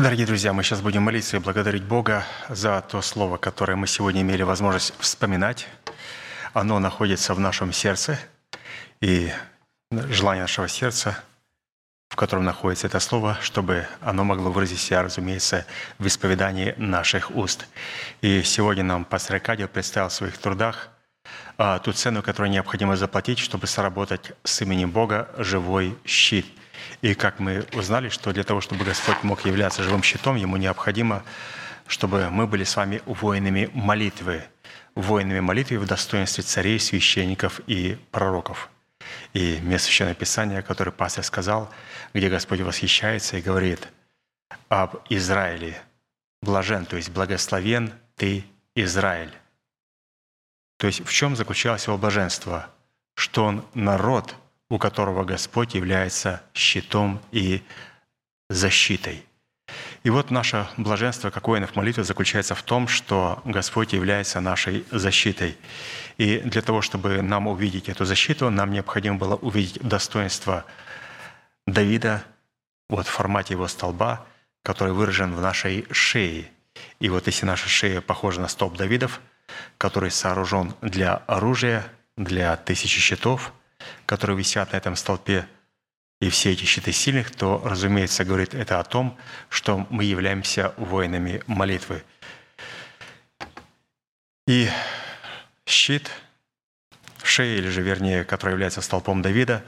Дорогие 0.00 0.26
друзья, 0.26 0.54
мы 0.54 0.62
сейчас 0.62 0.80
будем 0.80 1.02
молиться 1.02 1.36
и 1.36 1.40
благодарить 1.40 1.82
Бога 1.82 2.24
за 2.48 2.80
то 2.80 3.02
слово, 3.02 3.36
которое 3.36 3.76
мы 3.76 3.86
сегодня 3.86 4.22
имели 4.22 4.42
возможность 4.42 4.94
вспоминать. 4.98 5.68
Оно 6.54 6.78
находится 6.78 7.34
в 7.34 7.38
нашем 7.38 7.70
сердце, 7.74 8.18
и 9.02 9.30
желание 9.90 10.44
нашего 10.44 10.68
сердца, 10.68 11.22
в 12.08 12.16
котором 12.16 12.44
находится 12.44 12.86
это 12.86 12.98
слово, 12.98 13.36
чтобы 13.42 13.86
оно 14.00 14.24
могло 14.24 14.50
выразить 14.50 14.80
себя, 14.80 15.02
разумеется, 15.02 15.66
в 15.98 16.06
исповедании 16.06 16.74
наших 16.78 17.36
уст. 17.36 17.68
И 18.22 18.42
сегодня 18.42 18.82
нам 18.82 19.04
пастор 19.04 19.36
Аркадий 19.36 19.66
представил 19.66 20.08
в 20.08 20.14
своих 20.14 20.38
трудах 20.38 20.88
а, 21.58 21.78
ту 21.78 21.92
цену, 21.92 22.22
которую 22.22 22.50
необходимо 22.50 22.96
заплатить, 22.96 23.38
чтобы 23.38 23.66
соработать 23.66 24.32
с 24.44 24.62
именем 24.62 24.92
Бога 24.92 25.28
живой 25.36 25.98
щит– 26.06 26.46
и 27.02 27.14
как 27.14 27.38
мы 27.38 27.66
узнали, 27.72 28.08
что 28.08 28.32
для 28.32 28.44
того, 28.44 28.60
чтобы 28.60 28.84
Господь 28.84 29.22
мог 29.22 29.44
являться 29.46 29.82
живым 29.82 30.02
щитом, 30.02 30.36
Ему 30.36 30.56
необходимо, 30.56 31.22
чтобы 31.86 32.30
мы 32.30 32.46
были 32.46 32.64
с 32.64 32.76
вами 32.76 33.02
воинами 33.06 33.70
молитвы, 33.72 34.44
воинами 34.94 35.40
молитвы 35.40 35.78
в 35.78 35.86
достоинстве 35.86 36.44
царей, 36.44 36.78
священников 36.78 37.60
и 37.66 37.98
пророков. 38.10 38.68
И 39.32 39.58
место 39.62 39.86
Священного 39.86 40.14
Писания, 40.14 40.62
которое 40.62 40.90
пастор 40.90 41.24
сказал, 41.24 41.70
где 42.12 42.28
Господь 42.28 42.60
восхищается 42.60 43.38
и 43.38 43.42
говорит 43.42 43.88
об 44.68 44.96
Израиле. 45.08 45.80
Блажен, 46.42 46.86
то 46.86 46.96
есть 46.96 47.10
благословен 47.10 47.92
ты, 48.16 48.44
Израиль. 48.74 49.32
То 50.78 50.86
есть 50.86 51.04
в 51.04 51.12
чем 51.12 51.34
заключалось 51.34 51.86
его 51.86 51.98
блаженство? 51.98 52.70
Что 53.14 53.44
он 53.44 53.64
народ– 53.74 54.34
у 54.70 54.78
которого 54.78 55.24
Господь 55.24 55.74
является 55.74 56.42
щитом 56.54 57.20
и 57.32 57.62
защитой. 58.48 59.26
И 60.02 60.10
вот 60.10 60.30
наше 60.30 60.66
блаженство, 60.76 61.30
как 61.30 61.48
воинов 61.48 61.76
молитвы, 61.76 62.04
заключается 62.04 62.54
в 62.54 62.62
том, 62.62 62.88
что 62.88 63.42
Господь 63.44 63.92
является 63.92 64.40
нашей 64.40 64.84
защитой. 64.90 65.58
И 66.16 66.38
для 66.38 66.62
того, 66.62 66.80
чтобы 66.82 67.20
нам 67.20 67.46
увидеть 67.48 67.88
эту 67.88 68.04
защиту, 68.04 68.48
нам 68.50 68.72
необходимо 68.72 69.18
было 69.18 69.36
увидеть 69.36 69.80
достоинство 69.82 70.64
Давида 71.66 72.24
вот 72.88 73.06
в 73.06 73.10
формате 73.10 73.54
его 73.54 73.68
столба, 73.68 74.24
который 74.62 74.92
выражен 74.92 75.34
в 75.34 75.40
нашей 75.40 75.86
шее. 75.90 76.50
И 76.98 77.08
вот 77.08 77.26
если 77.26 77.44
наша 77.44 77.68
шея 77.68 78.00
похожа 78.00 78.40
на 78.40 78.48
столб 78.48 78.76
Давидов, 78.76 79.20
который 79.78 80.10
сооружен 80.10 80.74
для 80.80 81.16
оружия, 81.26 81.86
для 82.16 82.56
тысячи 82.56 83.00
щитов– 83.00 83.52
которые 84.06 84.36
висят 84.36 84.72
на 84.72 84.76
этом 84.76 84.96
столпе, 84.96 85.46
и 86.20 86.28
все 86.28 86.52
эти 86.52 86.64
щиты 86.64 86.92
сильных, 86.92 87.30
то, 87.30 87.62
разумеется, 87.64 88.24
говорит 88.24 88.54
это 88.54 88.78
о 88.78 88.84
том, 88.84 89.16
что 89.48 89.86
мы 89.88 90.04
являемся 90.04 90.74
воинами 90.76 91.42
молитвы. 91.46 92.04
И 94.46 94.68
щит 95.64 96.10
шеи, 97.22 97.58
или 97.58 97.68
же 97.68 97.80
вернее, 97.80 98.24
который 98.24 98.52
является 98.52 98.82
столпом 98.82 99.22
Давида, 99.22 99.64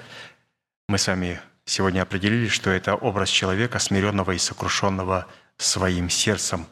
мы 0.88 0.98
с 0.98 1.06
вами 1.06 1.40
сегодня 1.64 2.02
определили, 2.02 2.48
что 2.48 2.70
это 2.70 2.94
образ 2.96 3.30
человека, 3.30 3.78
смиренного 3.78 4.32
и 4.32 4.38
сокрушенного 4.38 5.26
своим 5.56 6.10
сердцем, 6.10 6.66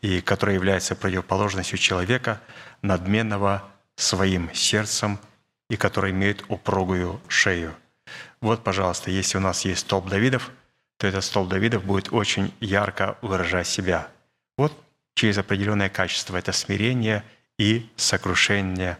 и 0.00 0.20
который 0.20 0.54
является 0.54 0.96
противоположностью 0.96 1.78
человека, 1.78 2.40
надменного 2.82 3.70
своим 3.96 4.52
сердцем 4.54 5.20
и 5.70 5.76
который 5.76 6.10
имеет 6.10 6.44
упругую 6.48 7.18
шею. 7.28 7.74
Вот, 8.42 8.62
пожалуйста, 8.62 9.10
если 9.10 9.38
у 9.38 9.40
нас 9.40 9.64
есть 9.64 9.80
столб 9.80 10.08
Давидов, 10.08 10.50
то 10.98 11.06
этот 11.06 11.24
столб 11.24 11.48
Давидов 11.48 11.84
будет 11.84 12.12
очень 12.12 12.52
ярко 12.60 13.16
выражать 13.22 13.66
себя. 13.66 14.08
Вот 14.58 14.72
через 15.14 15.38
определенное 15.38 15.88
качество. 15.88 16.36
Это 16.36 16.52
смирение 16.52 17.24
и 17.58 17.88
сокрушение 17.96 18.98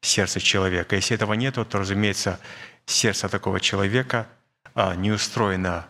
сердца 0.00 0.40
человека. 0.40 0.96
Если 0.96 1.16
этого 1.16 1.34
нет, 1.34 1.54
то, 1.54 1.66
разумеется, 1.72 2.40
сердце 2.86 3.28
такого 3.28 3.60
человека 3.60 4.26
а, 4.74 4.94
не 4.94 5.10
устроено 5.10 5.86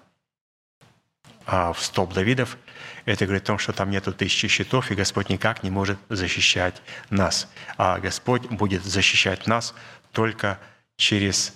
а, 1.46 1.72
в 1.72 1.82
столб 1.84 2.14
Давидов, 2.14 2.56
это 3.04 3.24
говорит 3.24 3.44
о 3.44 3.46
том, 3.48 3.58
что 3.58 3.72
там 3.72 3.90
нету 3.90 4.12
тысячи 4.12 4.48
щитов, 4.48 4.90
и 4.90 4.94
Господь 4.94 5.28
никак 5.28 5.62
не 5.62 5.70
может 5.70 5.98
защищать 6.08 6.80
нас. 7.10 7.48
А 7.76 7.98
Господь 7.98 8.46
будет 8.46 8.84
защищать 8.84 9.46
нас 9.46 9.74
только 10.12 10.59
через 10.97 11.54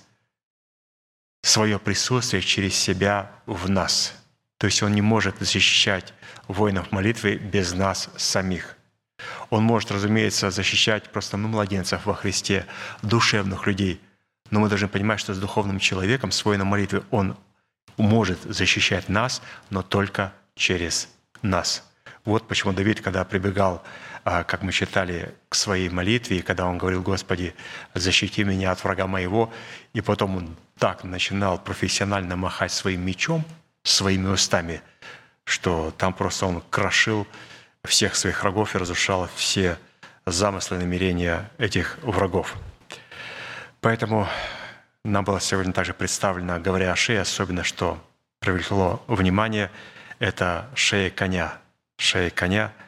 свое 1.43 1.79
присутствие, 1.79 2.43
через 2.43 2.75
себя 2.75 3.31
в 3.47 3.69
нас. 3.69 4.15
То 4.59 4.67
есть 4.67 4.83
Он 4.83 4.93
не 4.93 5.03
может 5.03 5.39
защищать 5.41 6.15
воинов 6.49 6.91
молитвы 6.93 7.37
без 7.37 7.73
нас 7.73 8.09
самих. 8.17 8.77
Он 9.51 9.63
может, 9.63 9.91
разумеется, 9.91 10.51
защищать 10.51 11.11
просто 11.11 11.37
ну, 11.37 11.49
младенцев 11.49 12.07
во 12.07 12.15
Христе, 12.15 12.67
душевных 13.03 13.67
людей. 13.67 14.01
Но 14.51 14.61
мы 14.61 14.69
должны 14.69 14.89
понимать, 14.89 15.21
что 15.21 15.35
с 15.35 15.39
духовным 15.39 15.79
человеком, 15.79 16.31
с 16.31 16.45
воином 16.45 16.69
молитвы, 16.69 17.03
он 17.11 17.37
может 17.97 18.41
защищать 18.43 19.09
нас, 19.09 19.43
но 19.71 19.83
только 19.83 20.33
через 20.55 21.09
нас. 21.43 21.85
Вот 22.25 22.49
почему 22.49 22.73
Давид, 22.73 23.01
когда 23.01 23.25
прибегал 23.25 23.83
как 24.25 24.63
мы 24.63 24.73
читали, 24.73 25.35
к 25.51 25.55
своей 25.55 25.91
молитве, 25.91 26.43
когда 26.43 26.67
он 26.67 26.79
говорил, 26.79 27.03
«Господи, 27.03 27.55
защити 27.93 28.43
меня 28.43 28.73
от 28.73 28.83
врага 28.83 29.07
моего», 29.07 29.53
и 29.93 30.01
потом 30.01 30.37
он 30.37 30.57
так 30.79 31.05
начинал 31.05 31.59
профессионально 31.59 32.35
махать 32.35 32.73
своим 32.73 33.03
мечом, 33.05 33.45
своими 33.83 34.29
устами, 34.29 34.81
что 35.45 35.93
там 35.99 36.15
просто 36.15 36.47
он 36.47 36.63
крошил 36.71 37.27
всех 37.85 38.17
своих 38.17 38.43
врагов 38.43 38.75
и 38.75 38.79
разрушал 38.79 39.29
все 39.37 39.79
замыслы 40.25 40.79
намерения 40.79 41.51
этих 41.59 41.99
врагов. 42.01 42.55
Поэтому 43.83 44.27
нам 45.05 45.23
было 45.25 45.39
сегодня 45.39 45.75
также 45.75 45.93
представлено, 45.93 46.59
говоря 46.59 46.93
о 46.93 46.97
шее, 46.97 47.21
особенно 47.21 47.63
что 47.63 48.03
привлекло 48.39 49.05
внимание, 49.07 49.71
это 50.19 50.71
шея 50.75 51.11
коня. 51.11 51.59
Шея 51.99 52.31
коня– 52.31 52.73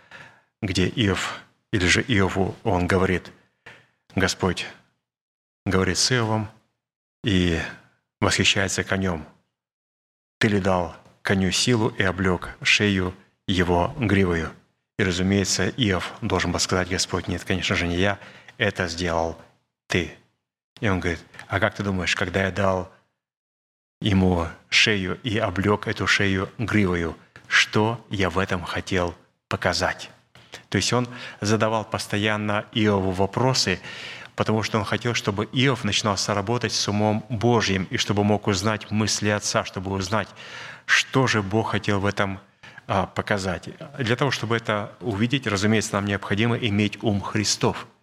где 0.63 0.89
Иов, 0.89 1.41
или 1.73 1.87
же 1.87 2.03
Иову 2.03 2.55
он 2.63 2.87
говорит, 2.87 3.31
Господь 4.15 4.67
говорит 5.65 5.99
с 5.99 6.11
Иовом 6.13 6.49
и 7.25 7.61
восхищается 8.21 8.85
конем. 8.85 9.27
Ты 10.39 10.49
ли 10.49 10.61
дал 10.61 10.97
коню 11.23 11.51
силу 11.51 11.89
и 11.89 12.03
облег 12.03 12.57
шею 12.63 13.15
его 13.47 13.95
гривою? 13.99 14.53
И, 14.99 15.03
разумеется, 15.03 15.69
Иов 15.69 16.13
должен 16.23 16.53
был 16.53 16.61
сказать, 16.61 16.89
Господь, 16.89 17.29
нет, 17.29 17.45
конечно 17.45 17.77
же, 17.77 17.87
не 17.87 17.97
я, 17.97 18.19
это 18.57 18.89
сделал 18.89 19.39
ты. 19.89 20.15
И 20.81 20.89
он 20.89 21.01
говорит, 21.01 21.21
а 21.49 21.61
как 21.61 21.75
ты 21.75 21.83
думаешь, 21.83 22.15
когда 22.17 22.45
я 22.45 22.51
дал 22.51 22.93
ему 24.01 24.47
шею 24.69 25.21
и 25.23 25.39
облег 25.39 25.87
эту 25.87 26.07
шею 26.07 26.51
гривою, 26.59 27.17
что 27.49 28.05
я 28.11 28.31
в 28.31 28.39
этом 28.39 28.63
хотел 28.63 29.15
показать? 29.49 30.11
То 30.69 30.77
есть 30.77 30.93
он 30.93 31.09
задавал 31.41 31.85
постоянно 31.85 32.65
Иову 32.73 33.11
вопросы, 33.11 33.81
потому 34.35 34.63
что 34.63 34.79
он 34.79 34.85
хотел, 34.85 35.15
чтобы 35.15 35.47
Иов 35.53 35.85
начинался 35.85 36.35
работать 36.35 36.73
с 36.73 36.89
умом 36.89 37.25
Божьим, 37.29 37.87
и 37.91 37.97
чтобы 37.97 38.25
мог 38.25 38.47
узнать 38.47 38.91
мысли 38.91 39.29
Отца, 39.29 39.65
чтобы 39.65 39.91
узнать, 39.93 40.29
что 40.85 41.27
же 41.27 41.43
Бог 41.43 41.71
хотел 41.71 42.01
в 42.01 42.07
этом 42.07 42.41
а, 42.87 43.07
показать. 43.07 43.69
Для 43.99 44.17
того, 44.17 44.31
чтобы 44.31 44.57
это 44.57 44.93
увидеть, 45.01 45.47
разумеется, 45.47 45.95
нам 45.95 46.05
необходимо 46.07 46.57
иметь 46.57 47.03
ум 47.03 47.21
Христов– 47.21 47.87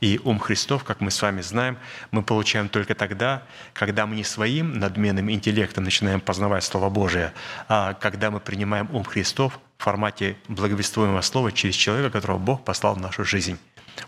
и 0.00 0.20
ум 0.24 0.38
Христов, 0.38 0.84
как 0.84 1.00
мы 1.00 1.10
с 1.10 1.20
вами 1.22 1.40
знаем, 1.40 1.78
мы 2.10 2.22
получаем 2.22 2.68
только 2.68 2.94
тогда, 2.94 3.42
когда 3.72 4.06
мы 4.06 4.16
не 4.16 4.24
своим 4.24 4.78
надменным 4.78 5.30
интеллектом 5.30 5.84
начинаем 5.84 6.20
познавать 6.20 6.64
Слово 6.64 6.90
Божие, 6.90 7.32
а 7.68 7.94
когда 7.94 8.30
мы 8.30 8.40
принимаем 8.40 8.88
ум 8.92 9.04
Христов 9.04 9.58
в 9.78 9.82
формате 9.82 10.36
благовествуемого 10.48 11.20
слова 11.20 11.52
через 11.52 11.74
человека, 11.74 12.10
которого 12.10 12.38
Бог 12.38 12.64
послал 12.64 12.94
в 12.94 13.00
нашу 13.00 13.24
жизнь. 13.24 13.58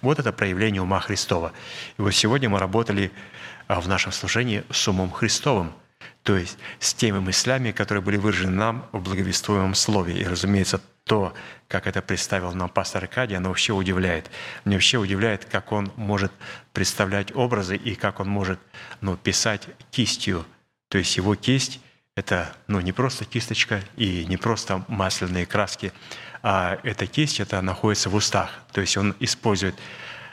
Вот 0.02 0.18
это 0.18 0.32
проявление 0.32 0.82
ума 0.82 1.00
Христова. 1.00 1.52
И 1.98 2.02
вот 2.02 2.12
сегодня 2.12 2.48
мы 2.48 2.58
работали 2.58 3.10
а, 3.66 3.80
в 3.80 3.88
нашем 3.88 4.12
служении 4.12 4.64
с 4.70 4.86
умом 4.88 5.10
Христовым, 5.10 5.72
то 6.22 6.36
есть 6.36 6.58
с 6.78 6.92
теми 6.94 7.18
мыслями, 7.18 7.72
которые 7.72 8.02
были 8.02 8.16
выражены 8.16 8.52
нам 8.52 8.86
в 8.92 9.00
благовествуемом 9.00 9.74
слове. 9.74 10.18
И, 10.18 10.24
разумеется, 10.24 10.80
то, 11.04 11.32
как 11.68 11.86
это 11.86 12.02
представил 12.02 12.52
нам 12.52 12.68
пастор 12.68 13.04
Аркадий, 13.04 13.34
оно 13.34 13.48
вообще 13.48 13.72
удивляет. 13.72 14.30
Мне 14.64 14.76
вообще 14.76 14.98
удивляет, 14.98 15.46
как 15.46 15.72
он 15.72 15.90
может 15.96 16.32
представлять 16.74 17.34
образы 17.34 17.76
и 17.76 17.94
как 17.94 18.20
он 18.20 18.28
может 18.28 18.60
ну, 19.00 19.16
писать 19.16 19.68
кистью. 19.90 20.44
То 20.88 20.98
есть 20.98 21.16
его 21.16 21.34
кисть– 21.34 21.80
это 22.18 22.52
ну, 22.66 22.80
не 22.80 22.90
просто 22.90 23.24
кисточка 23.24 23.80
и 23.96 24.26
не 24.26 24.36
просто 24.36 24.84
масляные 24.88 25.46
краски, 25.46 25.92
а 26.42 26.78
эта 26.82 27.06
кисть 27.06 27.38
это 27.38 27.62
находится 27.62 28.10
в 28.10 28.16
устах. 28.16 28.50
То 28.72 28.80
есть 28.80 28.96
он 28.96 29.14
использует 29.20 29.76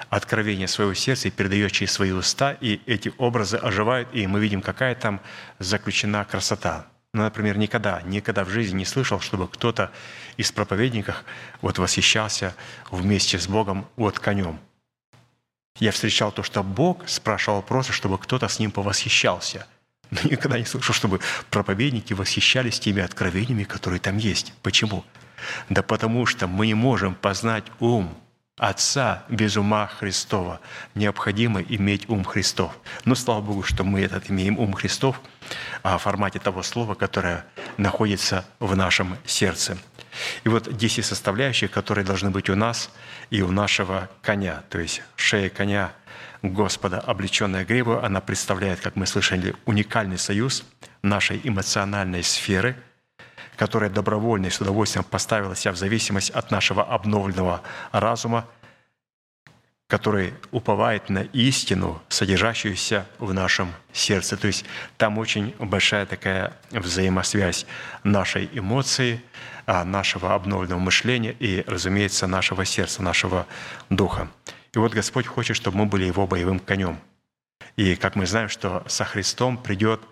откровение 0.10 0.68
своего 0.68 0.96
сердца 0.96 1.28
и 1.28 1.32
передает 1.32 1.72
через 1.72 1.92
свои 1.92 2.12
уста, 2.12 2.58
и 2.60 2.82
эти 2.88 3.14
образы 3.20 3.58
оживают, 3.58 4.10
и 4.14 4.26
мы 4.26 4.40
видим, 4.40 4.64
какая 4.64 4.96
там 4.96 5.22
заключена 5.60 6.26
красота. 6.26 6.88
ну, 7.14 7.22
например, 7.22 7.58
никогда, 7.58 8.02
никогда 8.02 8.44
в 8.44 8.50
жизни 8.50 8.80
не 8.80 8.86
слышал, 8.86 9.20
чтобы 9.20 9.48
кто-то 9.48 9.92
из 10.38 10.52
проповедников 10.52 11.24
вот 11.62 11.78
восхищался 11.78 12.56
вместе 12.90 13.38
с 13.38 13.48
Богом 13.48 13.88
вот 13.96 14.18
конем. 14.18 14.60
Я 15.80 15.92
встречал 15.92 16.32
то, 16.32 16.42
что 16.42 16.64
Бог 16.64 17.08
спрашивал 17.08 17.62
просто, 17.62 17.94
чтобы 17.94 18.18
кто-то 18.18 18.48
с 18.48 18.58
ним 18.58 18.72
повосхищался. 18.72 19.68
Никогда 20.24 20.60
не 20.60 20.66
слышал, 20.66 20.94
чтобы 20.94 21.20
проповедники 21.50 22.14
восхищались 22.14 22.80
теми 22.80 23.02
откровениями, 23.02 23.64
которые 23.64 24.00
там 24.00 24.18
есть. 24.18 24.54
Почему? 24.62 25.04
Да 25.70 25.84
потому 25.84 26.26
что 26.26 26.48
мы 26.48 26.68
не 26.68 26.74
можем 26.74 27.16
познать 27.16 27.66
ум 27.80 28.16
Отца 28.58 29.26
без 29.28 29.58
ума 29.58 29.86
Христова. 29.88 30.62
Необходимо 30.96 31.62
иметь 31.62 32.08
ум 32.08 32.24
Христов. 32.24 32.72
Но 33.04 33.14
слава 33.14 33.42
Богу, 33.42 33.64
что 33.64 33.84
мы 33.84 34.00
этот 34.00 34.32
имеем 34.32 34.58
ум 34.58 34.72
Христов 34.72 35.20
а, 35.84 35.98
в 35.98 36.04
формате 36.04 36.40
того 36.40 36.64
слова, 36.64 36.96
которое 36.96 37.46
находится 37.76 38.46
в 38.60 38.74
нашем 38.78 39.18
сердце. 39.26 39.78
И 40.46 40.50
вот 40.50 40.74
10 40.74 41.04
составляющих, 41.04 41.70
которые 41.70 42.06
должны 42.06 42.30
быть 42.30 42.50
у 42.50 42.56
нас 42.56 42.92
и 43.30 43.42
у 43.42 43.52
нашего 43.52 44.10
коня. 44.22 44.64
То 44.70 44.80
есть 44.80 45.02
шея 45.18 45.50
коня 45.50 45.92
Господа, 46.42 47.00
облеченная 47.00 47.66
гриву, 47.66 48.00
она 48.00 48.22
представляет, 48.22 48.80
как 48.80 48.96
мы 48.96 49.06
слышали, 49.06 49.56
уникальный 49.66 50.18
союз 50.18 50.64
нашей 51.02 51.42
эмоциональной 51.44 52.24
сферы– 52.24 52.76
которая 53.56 53.90
добровольно 53.90 54.48
и 54.48 54.50
с 54.50 54.62
удовольствием 54.62 55.04
поставила 55.04 55.56
себя 55.56 55.72
в 55.72 55.78
зависимость 55.78 56.30
от 56.32 56.52
нашего 56.52 56.84
обновленного 56.84 57.62
разума, 57.92 58.46
который 59.88 60.34
уповает 60.52 61.10
на 61.10 61.20
истину, 61.20 62.02
содержащуюся 62.10 63.06
в 63.20 63.34
нашем 63.34 63.72
сердце. 63.94 64.36
То 64.36 64.48
есть 64.48 64.66
там 64.98 65.18
очень 65.18 65.54
большая 65.60 66.06
такая 66.06 66.54
взаимосвязь 66.72 67.66
нашей 68.04 68.50
эмоции, 68.52 69.22
а, 69.68 69.84
нашего 69.84 70.34
обновленного 70.34 70.80
мышления 70.80 71.36
и, 71.40 71.64
разумеется, 71.68 72.28
нашего 72.28 72.66
сердца, 72.66 73.04
нашего 73.04 73.46
духа. 73.90 74.28
И 74.76 74.78
вот 74.78 74.94
Господь 74.94 75.26
хочет, 75.26 75.58
чтобы 75.58 75.78
мы 75.78 75.86
были 75.88 76.06
Его 76.06 76.28
боевым 76.28 76.60
конем. 76.60 77.00
И 77.76 77.96
как 77.96 78.16
мы 78.16 78.28
знаем, 78.28 78.50
что 78.50 78.84
со 78.88 79.06
Христом 79.06 79.58
придет– 79.58 80.02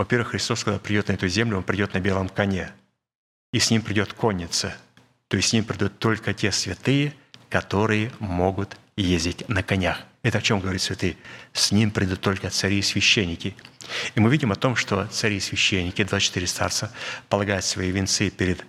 во-первых, 0.00 0.28
Христос, 0.28 0.64
когда 0.64 0.78
придет 0.78 1.08
на 1.08 1.12
эту 1.12 1.28
землю, 1.28 1.58
Он 1.58 1.62
придет 1.62 1.92
на 1.92 2.00
белом 2.00 2.30
коне, 2.30 2.72
и 3.52 3.58
с 3.58 3.70
Ним 3.70 3.82
придет 3.82 4.14
конница. 4.14 4.74
То 5.28 5.36
есть 5.36 5.50
с 5.50 5.52
Ним 5.52 5.64
придут 5.64 5.98
только 5.98 6.32
те 6.32 6.50
святые, 6.52 7.14
которые 7.50 8.10
могут 8.18 8.78
ездить 8.96 9.46
на 9.48 9.62
конях. 9.62 10.00
Это 10.22 10.38
о 10.38 10.40
чем 10.40 10.60
говорит 10.60 10.80
святые? 10.80 11.18
С 11.52 11.70
Ним 11.70 11.90
придут 11.90 12.22
только 12.22 12.48
цари 12.48 12.78
и 12.78 12.82
священники. 12.82 13.54
И 14.14 14.20
мы 14.20 14.30
видим 14.30 14.52
о 14.52 14.56
том, 14.56 14.74
что 14.74 15.06
цари 15.08 15.36
и 15.36 15.40
священники, 15.40 16.02
24 16.02 16.46
старца, 16.46 16.92
полагают 17.28 17.66
свои 17.66 17.90
венцы 17.90 18.30
перед 18.30 18.64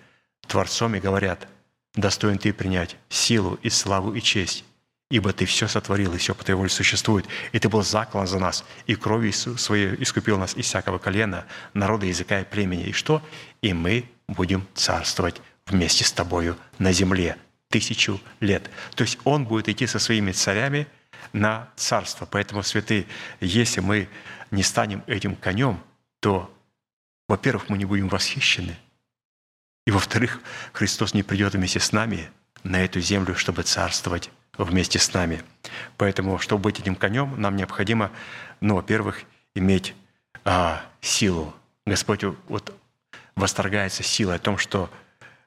Творцом 0.48 0.95
и 0.95 1.00
говорят, 1.00 1.48
«Достоин 1.95 2.39
Ты 2.39 2.51
принять 2.51 2.98
силу 3.07 3.57
и 3.63 3.69
славу 3.69 4.13
и 4.13 4.22
честь, 4.22 4.66
ибо 5.12 5.34
Ты 5.34 5.46
все 5.46 5.68
сотворил, 5.68 6.13
и 6.13 6.18
все 6.18 6.34
по 6.34 6.44
Твоей 6.44 6.58
воле 6.58 6.69
существует, 6.69 7.28
и 7.52 7.60
Ты 7.60 7.69
был 7.69 7.84
заклан 7.84 8.25
за 8.25 8.40
нас, 8.40 8.66
и 8.88 8.96
кровью 8.96 9.31
Своей 9.34 10.02
искупил 10.02 10.40
нас 10.40 10.56
из 10.56 10.66
всякого 10.66 10.98
колена, 10.98 11.46
народа, 11.74 12.08
языка 12.08 12.42
и 12.42 12.46
племени. 12.46 12.86
И 12.86 12.92
что? 12.94 13.22
И 13.62 13.74
мы 13.74 14.06
будем 14.28 14.68
царствовать 14.74 15.42
вместе 15.68 16.04
с 16.04 16.12
Тобою 16.12 16.58
на 16.80 16.92
земле 16.92 17.38
тысячу 17.69 18.19
лет. 18.40 18.69
То 18.96 19.04
есть 19.04 19.19
Он 19.24 19.46
будет 19.46 19.69
идти 19.69 19.86
со 19.86 20.00
своими 20.00 20.31
царями 20.31 20.88
на 21.34 21.69
царство. 21.75 22.25
Поэтому, 22.25 22.63
святые, 22.63 23.06
если 23.40 23.81
мы 23.81 24.10
не 24.50 24.63
станем 24.63 25.04
этим 25.08 25.36
конем, 25.36 25.81
то, 26.19 26.54
во-первых, 27.28 27.69
мы 27.69 27.78
не 27.78 27.86
будем 27.86 28.10
восхищены, 28.10 28.78
и, 29.86 29.92
во-вторых, 29.92 30.40
Христос 30.74 31.13
не 31.13 31.24
придет 31.24 31.54
вместе 31.54 31.80
с 31.80 31.92
нами 31.92 32.30
на 32.63 32.84
эту 32.84 33.00
землю, 33.00 33.36
чтобы 33.36 33.63
царствовать 33.63 34.30
вместе 34.57 35.00
с 35.00 35.13
нами. 35.13 35.42
Поэтому, 35.98 36.39
чтобы 36.39 36.63
быть 36.63 36.80
этим 36.80 36.95
конем, 36.95 37.39
нам 37.39 37.56
необходимо, 37.56 38.12
ну, 38.59 38.75
во-первых, 38.75 39.24
иметь 39.56 39.95
а, 40.44 40.83
силу. 41.01 41.53
Господь 41.86 42.24
вот 42.48 42.75
восторгается 43.36 44.03
силой 44.03 44.36
о 44.36 44.39
том, 44.39 44.57
что 44.57 44.89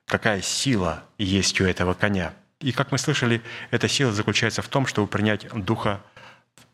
какая 0.06 0.40
сила 0.42 1.04
есть 1.18 1.60
у 1.60 1.64
этого 1.64 1.94
коня. 1.94 2.34
И 2.60 2.72
как 2.72 2.92
мы 2.92 2.98
слышали, 2.98 3.42
эта 3.70 3.88
сила 3.88 4.12
заключается 4.12 4.62
в 4.62 4.68
том, 4.68 4.86
чтобы 4.86 5.08
принять 5.08 5.48
Духа 5.52 6.00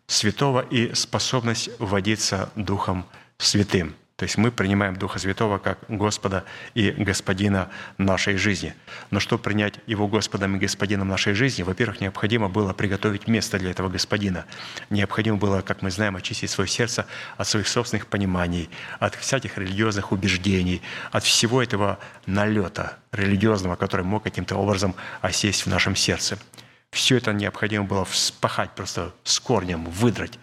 Святого 0.06 0.60
и 0.60 0.94
способность 0.94 1.70
водиться 1.78 2.50
Духом 2.56 3.06
Святым. 3.38 3.94
То 4.20 4.24
есть 4.24 4.36
мы 4.36 4.52
принимаем 4.52 4.96
Духа 4.96 5.18
Святого 5.18 5.56
как 5.56 5.78
Господа 5.88 6.44
и 6.74 6.90
Господина 6.90 7.70
нашей 7.96 8.36
жизни. 8.36 8.74
Но 9.10 9.18
чтобы 9.18 9.42
принять 9.42 9.76
Его 9.86 10.08
Господом 10.08 10.56
и 10.56 10.58
Господином 10.58 11.08
нашей 11.08 11.32
жизни, 11.32 11.62
во-первых, 11.62 12.02
необходимо 12.02 12.50
было 12.50 12.74
приготовить 12.74 13.28
место 13.28 13.58
для 13.58 13.70
этого 13.70 13.88
Господина. 13.88 14.44
Необходимо 14.90 15.38
было, 15.38 15.62
как 15.62 15.80
мы 15.80 15.90
знаем, 15.90 16.16
очистить 16.16 16.50
свое 16.50 16.68
сердце 16.68 17.06
от 17.38 17.48
своих 17.48 17.66
собственных 17.66 18.08
пониманий, 18.08 18.68
от 18.98 19.14
всяких 19.14 19.56
религиозных 19.56 20.12
убеждений, 20.12 20.82
от 21.12 21.24
всего 21.24 21.62
этого 21.62 21.98
налета 22.26 22.98
религиозного, 23.12 23.76
который 23.76 24.04
мог 24.04 24.22
каким-то 24.22 24.56
образом 24.56 24.94
осесть 25.22 25.64
в 25.64 25.68
нашем 25.68 25.96
сердце. 25.96 26.38
Все 26.90 27.16
это 27.16 27.32
необходимо 27.32 27.84
было 27.84 28.04
вспахать 28.04 28.72
просто 28.72 29.14
с 29.24 29.40
корнем, 29.40 29.86
выдрать. 29.86 30.38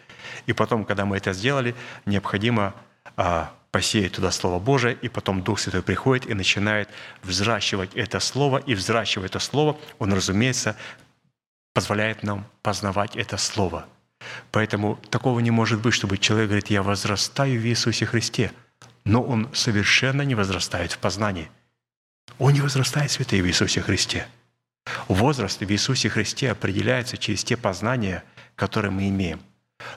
И 0.48 0.54
потом, 0.54 0.84
когда 0.84 1.06
мы 1.06 1.18
это 1.18 1.32
сделали, 1.32 1.76
необходимо 2.08 2.74
а, 3.16 3.54
посеять 3.72 4.14
туда 4.14 4.32
Слово 4.32 4.60
Божие, 4.60 4.98
и 5.02 5.10
потом 5.10 5.44
Дух 5.44 5.60
Святой 5.60 5.84
приходит 5.84 6.28
и 6.28 6.34
начинает 6.34 6.90
взращивать 7.24 7.94
это 7.96 8.20
Слово, 8.20 8.58
и 8.58 8.76
взращивая 8.76 9.28
это 9.28 9.40
Слово, 9.40 9.78
Он, 10.00 10.14
разумеется, 10.14 10.76
позволяет 11.74 12.24
нам 12.24 12.48
познавать 12.62 13.16
это 13.16 13.38
Слово. 13.38 13.86
Поэтому 14.52 14.96
такого 15.10 15.40
не 15.40 15.52
может 15.52 15.82
быть, 15.82 15.94
чтобы 15.94 16.18
человек 16.18 16.48
говорит, 16.50 16.70
я 16.70 16.82
возрастаю 16.82 17.62
в 17.62 17.66
Иисусе 17.66 18.06
Христе, 18.06 18.52
но 19.06 19.22
он 19.22 19.50
совершенно 19.54 20.24
не 20.24 20.36
возрастает 20.36 20.92
в 20.92 20.98
познании. 20.98 21.50
Он 22.40 22.54
не 22.54 22.62
возрастает, 22.62 23.12
святые, 23.12 23.44
в 23.44 23.48
Иисусе 23.48 23.82
Христе. 23.82 24.28
Возраст 25.08 25.60
в 25.62 25.72
Иисусе 25.72 26.10
Христе 26.10 26.52
определяется 26.52 27.18
через 27.18 27.44
те 27.44 27.56
познания, 27.56 28.24
которые 28.56 28.92
мы 28.92 29.08
имеем. 29.10 29.40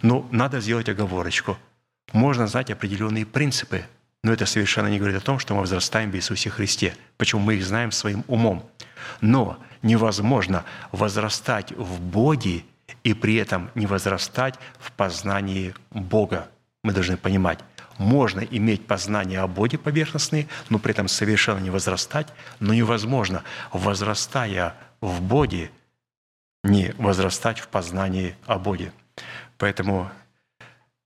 Но 0.03 0.29
надо 0.31 0.61
сделать 0.61 0.89
оговорочку– 0.89 1.57
можно 2.13 2.47
знать 2.47 2.71
определенные 2.71 3.27
принципы, 3.27 3.85
но 4.23 4.33
это 4.33 4.47
совершенно 4.47 4.89
не 4.89 4.99
говорит 4.99 5.17
о 5.17 5.25
том, 5.25 5.39
что 5.39 5.55
мы 5.55 5.61
возрастаем 5.61 6.11
в 6.11 6.17
Иисусе 6.17 6.51
Христе. 6.51 6.95
Почему 7.17 7.41
мы 7.41 7.55
их 7.55 7.65
знаем 7.65 7.91
своим 7.91 8.25
умом. 8.27 8.69
Но 9.21 9.59
невозможно 9.83 10.65
возрастать 10.93 11.73
в 11.73 12.01
Боге 12.01 12.65
и 13.03 13.15
при 13.15 13.37
этом 13.37 13.71
не 13.75 13.87
возрастать 13.87 14.57
в 14.79 14.93
познании 14.93 15.75
Бога. 15.91 16.49
Мы 16.83 16.93
должны 16.93 17.17
понимать, 17.17 17.61
можно 17.99 18.41
иметь 18.41 18.87
познание 18.87 19.41
о 19.41 19.47
Боге 19.47 19.79
поверхностные, 19.79 20.49
но 20.69 20.79
при 20.79 20.93
этом 20.93 21.09
совершенно 21.09 21.61
не 21.61 21.71
возрастать, 21.71 22.29
но 22.59 22.75
невозможно, 22.75 23.43
возрастая 23.73 24.75
в 25.01 25.21
Боге, 25.21 25.71
не 26.63 26.95
возрастать 26.99 27.59
в 27.59 27.69
познании 27.69 28.37
о 28.47 28.59
Боге. 28.59 28.93
Поэтому 29.59 30.11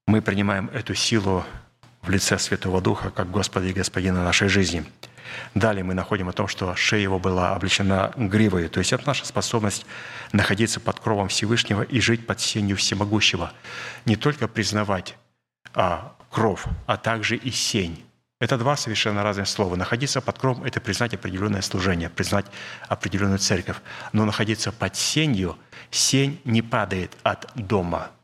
мы 0.07 0.21
принимаем 0.21 0.69
эту 0.69 0.93
силу 0.93 1.43
в 2.01 2.09
лице 2.09 2.37
Святого 2.37 2.79
Духа 2.79 3.09
как 3.09 3.31
Господа 3.31 3.65
и 3.65 3.73
Господина 3.73 4.23
нашей 4.23 4.47
жизни. 4.47 4.85
Далее 5.55 5.83
мы 5.83 5.95
находим 5.95 6.29
о 6.29 6.33
том, 6.33 6.47
что 6.47 6.75
шея 6.75 7.01
его 7.01 7.19
была 7.19 7.55
облечена 7.55 8.13
гривой, 8.15 8.67
то 8.67 8.79
есть 8.79 8.93
это 8.93 9.05
наша 9.07 9.25
способность 9.25 9.85
находиться 10.31 10.79
под 10.79 10.99
кровом 10.99 11.27
Всевышнего 11.29 11.81
и 11.81 11.99
жить 11.99 12.27
под 12.27 12.39
сенью 12.39 12.77
Всемогущего. 12.77 13.51
Не 14.05 14.15
только 14.15 14.47
признавать 14.47 15.17
а, 15.73 16.15
кров, 16.29 16.65
а 16.85 16.97
также 16.97 17.35
и 17.35 17.49
сень. 17.49 18.05
Это 18.39 18.57
два 18.57 18.77
совершенно 18.77 19.23
разных 19.23 19.47
слова. 19.47 19.75
Находиться 19.75 20.21
под 20.21 20.37
кровом– 20.37 20.63
это 20.65 20.79
признать 20.79 21.15
определенное 21.15 21.61
служение, 21.61 22.09
признать 22.09 22.45
определенную 22.87 23.39
церковь. 23.39 23.77
Но 24.13 24.25
находиться 24.25 24.71
под 24.71 24.95
сенью, 24.95 25.57
сень 25.89 26.39
не 26.43 26.61
падает 26.61 27.17
от 27.23 27.49
дома– 27.55 28.11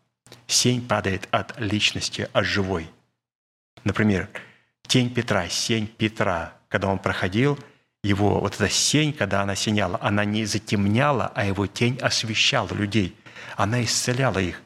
Сень 0.52 0.86
падает 0.86 1.30
от 1.32 1.58
личности, 1.60 2.28
от 2.34 2.44
живой. 2.44 2.90
Например, 3.86 4.28
тень 4.86 5.10
Петра, 5.10 5.48
сень 5.48 5.88
Петра, 5.88 6.54
когда 6.68 6.90
он 6.90 7.00
проходил, 7.00 7.58
его 8.04 8.42
вот 8.42 8.56
эта 8.56 8.68
сень, 8.68 9.14
когда 9.14 9.44
она 9.44 9.56
синяла, 9.56 9.98
она 10.02 10.26
не 10.26 10.44
затемняла, 10.44 11.32
а 11.36 11.46
его 11.46 11.68
тень 11.68 11.98
освещала 12.00 12.68
людей. 12.74 13.16
Она 13.56 13.82
исцеляла 13.82 14.40
их. 14.40 14.62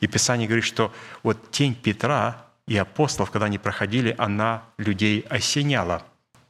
И 0.00 0.06
Писание 0.06 0.46
говорит, 0.46 0.64
что 0.64 0.92
вот 1.22 1.50
тень 1.50 1.74
Петра 1.74 2.44
и 2.66 2.76
апостолов, 2.76 3.30
когда 3.30 3.46
они 3.46 3.56
проходили, 3.56 4.14
она 4.18 4.64
людей 4.76 5.24
осеняла. 5.30 6.02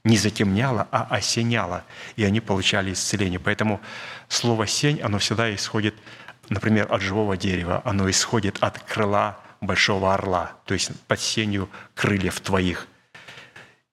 Не 0.03 0.17
затемняла, 0.17 0.89
а 0.91 1.07
осеняла. 1.11 1.85
И 2.17 2.25
они 2.25 2.41
получали 2.41 2.93
исцеление. 2.93 3.39
Поэтому 3.39 3.81
слово 4.29 4.67
«сень», 4.67 5.01
оно 5.01 5.19
всегда 5.19 5.55
исходит 5.55 5.95
например, 6.51 6.93
от 6.93 7.01
живого 7.01 7.37
дерева, 7.37 7.81
оно 7.85 8.11
исходит 8.11 8.59
от 8.61 8.79
крыла 8.81 9.41
большого 9.63 10.13
орла, 10.13 10.53
то 10.67 10.75
есть 10.75 10.91
под 11.07 11.21
сенью 11.21 11.71
крыльев 11.95 12.41
твоих. 12.41 12.87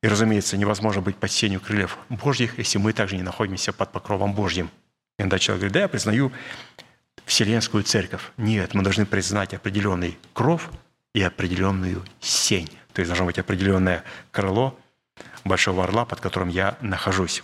И, 0.04 0.08
разумеется, 0.08 0.58
невозможно 0.58 1.02
быть 1.02 1.16
под 1.16 1.32
сенью 1.32 1.62
крыльев 1.62 1.98
Божьих, 2.10 2.58
если 2.58 2.78
мы 2.78 2.94
также 2.94 3.16
не 3.16 3.24
находимся 3.24 3.72
под 3.74 3.92
покровом 3.92 4.34
Божьим. 4.34 4.70
Иногда 5.18 5.40
человек 5.40 5.62
говорит, 5.62 5.74
да, 5.74 5.80
я 5.82 5.88
признаю 5.88 6.32
Вселенскую 7.26 7.84
Церковь. 7.84 8.32
Нет, 8.38 8.74
мы 8.74 8.84
должны 8.84 9.06
признать 9.06 9.54
определенный 9.54 10.18
кров 10.34 10.70
и 11.14 11.22
определенную 11.22 12.04
сень. 12.20 12.70
То 12.94 13.02
есть 13.02 13.10
должно 13.10 13.26
быть 13.26 13.40
определенное 13.40 14.04
крыло 14.32 14.80
Большого 15.44 15.84
Орла, 15.84 16.06
под 16.06 16.22
которым 16.22 16.50
я 16.50 16.78
нахожусь. 16.82 17.44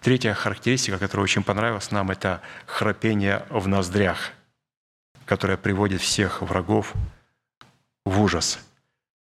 Третья 0.00 0.34
характеристика, 0.34 0.98
которая 0.98 1.24
очень 1.24 1.42
понравилась 1.42 1.90
нам, 1.90 2.10
это 2.10 2.40
храпение 2.66 3.44
в 3.50 3.68
ноздрях, 3.68 4.32
которое 5.26 5.56
приводит 5.56 6.00
всех 6.00 6.42
врагов 6.42 6.92
в 8.04 8.20
ужас. 8.20 8.58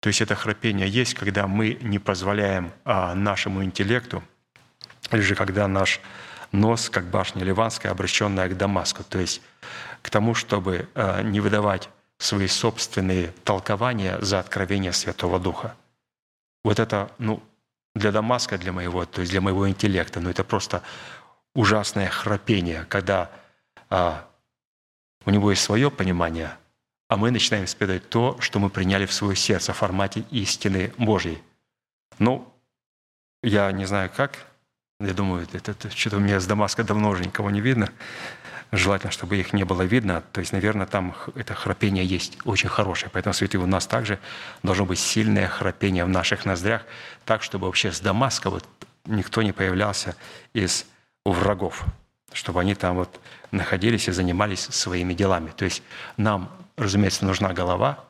То 0.00 0.08
есть 0.08 0.22
это 0.22 0.34
храпение 0.34 0.88
есть, 0.88 1.14
когда 1.14 1.46
мы 1.46 1.76
не 1.82 1.98
позволяем 1.98 2.72
а, 2.84 3.14
нашему 3.14 3.62
интеллекту, 3.62 4.22
или 5.10 5.20
же 5.20 5.34
когда 5.34 5.68
наш 5.68 6.00
нос, 6.52 6.88
как 6.88 7.04
башня 7.04 7.44
Ливанская, 7.44 7.92
обращенная 7.92 8.48
к 8.48 8.56
Дамаску, 8.56 9.04
то 9.04 9.18
есть 9.18 9.42
к 10.00 10.08
тому, 10.08 10.34
чтобы 10.34 10.88
а, 10.94 11.22
не 11.22 11.40
выдавать 11.40 11.90
свои 12.18 12.48
собственные 12.48 13.28
толкования 13.44 14.18
за 14.20 14.40
откровение 14.40 14.92
Святого 14.92 15.38
Духа. 15.38 15.74
Вот 16.64 16.78
это, 16.78 17.10
ну, 17.18 17.42
для 17.94 18.12
Дамаска, 18.12 18.58
для 18.58 18.72
моего, 18.72 19.04
то 19.04 19.20
есть 19.20 19.32
для 19.32 19.40
моего 19.40 19.68
интеллекта, 19.68 20.20
ну, 20.20 20.30
это 20.30 20.44
просто 20.44 20.82
ужасное 21.54 22.08
храпение, 22.08 22.86
когда 22.88 23.30
а, 23.88 24.28
у 25.24 25.30
него 25.30 25.50
есть 25.50 25.62
свое 25.62 25.90
понимание, 25.90 26.56
а 27.08 27.16
мы 27.16 27.30
начинаем 27.30 27.64
исповедовать 27.64 28.08
то, 28.08 28.40
что 28.40 28.58
мы 28.58 28.70
приняли 28.70 29.06
в 29.06 29.12
свое 29.12 29.34
сердце 29.34 29.72
в 29.72 29.76
формате 29.76 30.24
истины 30.30 30.92
Божьей. 30.96 31.42
Ну, 32.18 32.52
я 33.42 33.72
не 33.72 33.86
знаю 33.86 34.10
как, 34.14 34.46
я 35.00 35.14
думаю, 35.14 35.48
это, 35.52 35.72
это 35.72 35.90
что-то 35.90 36.18
у 36.18 36.20
меня 36.20 36.38
с 36.38 36.46
Дамаска 36.46 36.84
давно 36.84 37.10
уже 37.10 37.24
никого 37.24 37.50
не 37.50 37.60
видно. 37.60 37.90
Желательно, 38.72 39.10
чтобы 39.10 39.36
их 39.36 39.52
не 39.52 39.64
было 39.64 39.82
видно. 39.82 40.22
То 40.32 40.40
есть, 40.40 40.52
наверное, 40.52 40.86
там 40.86 41.14
это 41.34 41.54
храпение 41.54 42.04
есть 42.04 42.38
очень 42.44 42.68
хорошее. 42.68 43.10
Поэтому, 43.12 43.34
святые, 43.34 43.60
у 43.60 43.66
нас 43.66 43.86
также 43.86 44.18
должно 44.62 44.86
быть 44.86 44.98
сильное 44.98 45.48
храпение 45.48 46.04
в 46.04 46.08
наших 46.08 46.44
ноздрях, 46.44 46.84
так, 47.24 47.42
чтобы 47.42 47.66
вообще 47.66 47.90
с 47.90 48.00
Дамаска 48.00 48.48
вот 48.50 48.64
никто 49.06 49.42
не 49.42 49.52
появлялся 49.52 50.14
из 50.52 50.86
врагов, 51.24 51.84
чтобы 52.32 52.60
они 52.60 52.74
там 52.74 52.96
вот 52.96 53.20
находились 53.50 54.08
и 54.08 54.12
занимались 54.12 54.60
своими 54.60 55.14
делами. 55.14 55.50
То 55.50 55.64
есть 55.64 55.82
нам 56.16 56.48
разумеется, 56.80 57.24
нужна 57.24 57.52
голова. 57.52 58.04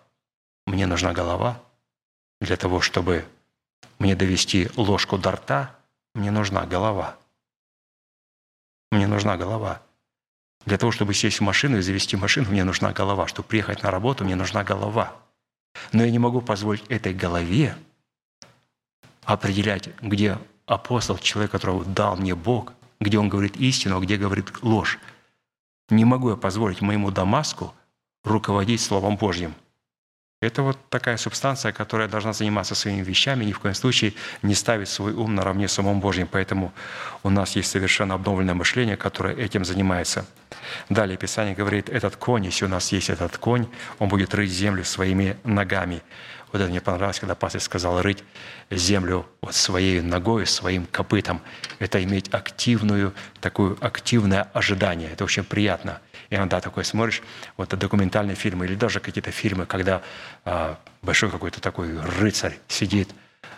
Мне 0.67 0.87
нужна 0.87 1.13
голова 1.13 1.61
для 2.41 2.57
того, 2.57 2.81
чтобы 2.81 3.25
мне 3.99 4.15
довести 4.15 4.71
ложку 4.77 5.19
до 5.19 5.33
рта. 5.33 5.77
Мне 6.15 6.31
нужна 6.31 6.65
голова. 6.67 7.17
Мне 8.91 9.07
нужна 9.07 9.37
голова. 9.37 9.83
Для 10.67 10.77
того, 10.77 10.93
чтобы 10.93 11.15
сесть 11.15 11.41
в 11.41 11.43
машину 11.43 11.79
и 11.79 11.83
завести 11.83 12.17
машину, 12.17 12.51
мне 12.51 12.65
нужна 12.65 12.93
голова. 12.93 13.27
Чтобы 13.27 13.49
приехать 13.49 13.83
на 13.83 13.91
работу, 13.91 14.25
мне 14.25 14.35
нужна 14.35 14.63
голова. 14.63 15.17
Но 15.93 16.05
я 16.05 16.11
не 16.11 16.19
могу 16.19 16.41
позволить 16.41 16.85
этой 16.89 17.15
голове 17.15 17.77
определять, 19.25 19.89
где 20.03 20.39
апостол, 20.67 21.19
человек, 21.19 21.51
которого 21.51 21.85
дал 21.85 22.17
мне 22.17 22.35
Бог, 22.35 22.73
где 23.01 23.19
он 23.19 23.29
говорит 23.29 23.57
истину, 23.57 23.97
а 23.97 24.01
где 24.01 24.17
говорит 24.17 24.63
ложь. 24.63 24.99
Не 25.89 26.05
могу 26.05 26.31
я 26.31 26.37
позволить 26.37 26.81
моему 26.81 27.11
Дамаску 27.11 27.75
руководить 28.25 28.81
Словом 28.81 29.17
Божьим. 29.17 29.55
Это 30.43 30.63
вот 30.63 30.79
такая 30.89 31.17
субстанция, 31.19 31.73
которая 31.73 32.09
должна 32.09 32.33
заниматься 32.33 32.75
своими 32.75 33.03
вещами, 33.03 33.45
ни 33.45 33.53
в 33.53 33.59
коем 33.59 33.75
случае 33.75 34.15
не 34.43 34.55
ставить 34.55 34.89
свой 34.89 35.13
ум 35.13 35.35
наравне 35.35 35.69
с 35.69 35.79
умом 35.79 36.01
Божьим. 36.01 36.27
Поэтому 36.31 36.73
у 37.23 37.31
нас 37.31 37.57
есть 37.57 37.71
совершенно 37.71 38.15
обновленное 38.15 38.55
мышление, 38.55 38.97
которое 38.97 39.35
этим 39.35 39.65
занимается. 39.65 40.27
Далее 40.89 41.17
Писание 41.17 41.55
говорит, 41.55 41.89
этот 41.89 42.17
конь, 42.17 42.45
если 42.45 42.65
у 42.65 42.69
нас 42.69 42.93
есть 42.93 43.11
этот 43.11 43.39
конь, 43.39 43.67
он 43.99 44.09
будет 44.09 44.35
рыть 44.35 44.51
землю 44.51 44.85
своими 44.85 45.37
ногами. 45.45 46.03
Вот 46.53 46.61
это 46.61 46.69
мне 46.69 46.81
понравилось, 46.81 47.21
когда 47.21 47.35
пастор 47.35 47.61
сказал 47.61 48.03
рыть 48.03 48.25
землю 48.71 49.27
вот 49.41 49.55
своей 49.55 50.01
ногой, 50.01 50.47
своим 50.47 50.87
копытом. 50.87 51.41
Это 51.79 52.03
иметь 52.03 52.29
активную, 52.35 53.15
такое 53.41 53.77
активное 53.81 54.43
ожидание. 54.53 55.11
Это 55.13 55.25
очень 55.25 55.45
приятно. 55.45 56.01
Иногда 56.29 56.61
такой 56.61 56.85
смотришь, 56.85 57.23
вот 57.57 57.69
документальные 57.69 58.35
фильмы 58.35 58.67
или 58.67 58.75
даже 58.75 59.01
какие-то 59.01 59.31
фильмы, 59.31 59.67
когда 59.67 60.03
а, 60.45 60.79
большой 61.03 61.31
какой-то 61.31 61.61
такой 61.61 62.01
рыцарь 62.01 62.59
сидит, 62.69 63.11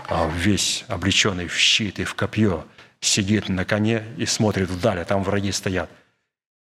а, 0.09 0.31
весь 0.35 0.85
облеченный 0.89 1.49
в 1.49 1.57
щит 1.57 1.99
и 1.99 2.05
в 2.05 2.15
копье, 2.15 2.67
сидит 3.01 3.49
на 3.49 3.65
коне 3.65 4.05
и 4.17 4.27
смотрит 4.27 4.69
вдаль, 4.69 5.01
а 5.01 5.05
там 5.05 5.23
враги 5.23 5.51
стоят– 5.51 5.91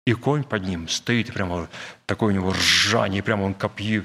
и 0.07 0.13
конь 0.13 0.45
под 0.45 0.63
ним 0.63 0.87
стоит, 0.87 1.33
прямо 1.33 1.67
такое 2.05 2.29
у 2.29 2.31
него 2.31 2.51
ржание, 2.51 3.21
прямо 3.21 3.43
он 3.43 3.53
копьи, 3.53 4.01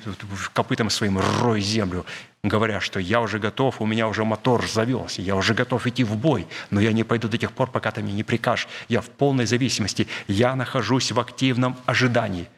копытом 0.53 0.91
своим 0.91 1.21
рой 1.41 1.61
землю, 1.61 2.05
говоря, 2.43 2.81
что 2.81 2.99
я 2.99 3.21
уже 3.21 3.39
готов, 3.39 3.81
у 3.81 3.87
меня 3.87 4.09
уже 4.09 4.25
мотор 4.25 4.67
завелся, 4.67 5.23
я 5.23 5.37
уже 5.37 5.55
готов 5.55 5.87
идти 5.87 6.03
в 6.03 6.17
бой, 6.17 6.49
но 6.71 6.81
я 6.81 6.93
не 6.93 7.05
пойду 7.05 7.29
до 7.29 7.39
тех 7.39 7.53
пор, 7.53 7.71
пока 7.71 7.93
ты 7.93 8.03
мне 8.03 8.15
не 8.15 8.25
прикажешь. 8.25 8.67
Я 8.89 9.01
в 9.01 9.11
полной 9.11 9.47
зависимости, 9.47 10.09
я 10.27 10.57
нахожусь 10.57 11.13
в 11.13 11.21
активном 11.21 11.77
ожидании. 11.87 12.49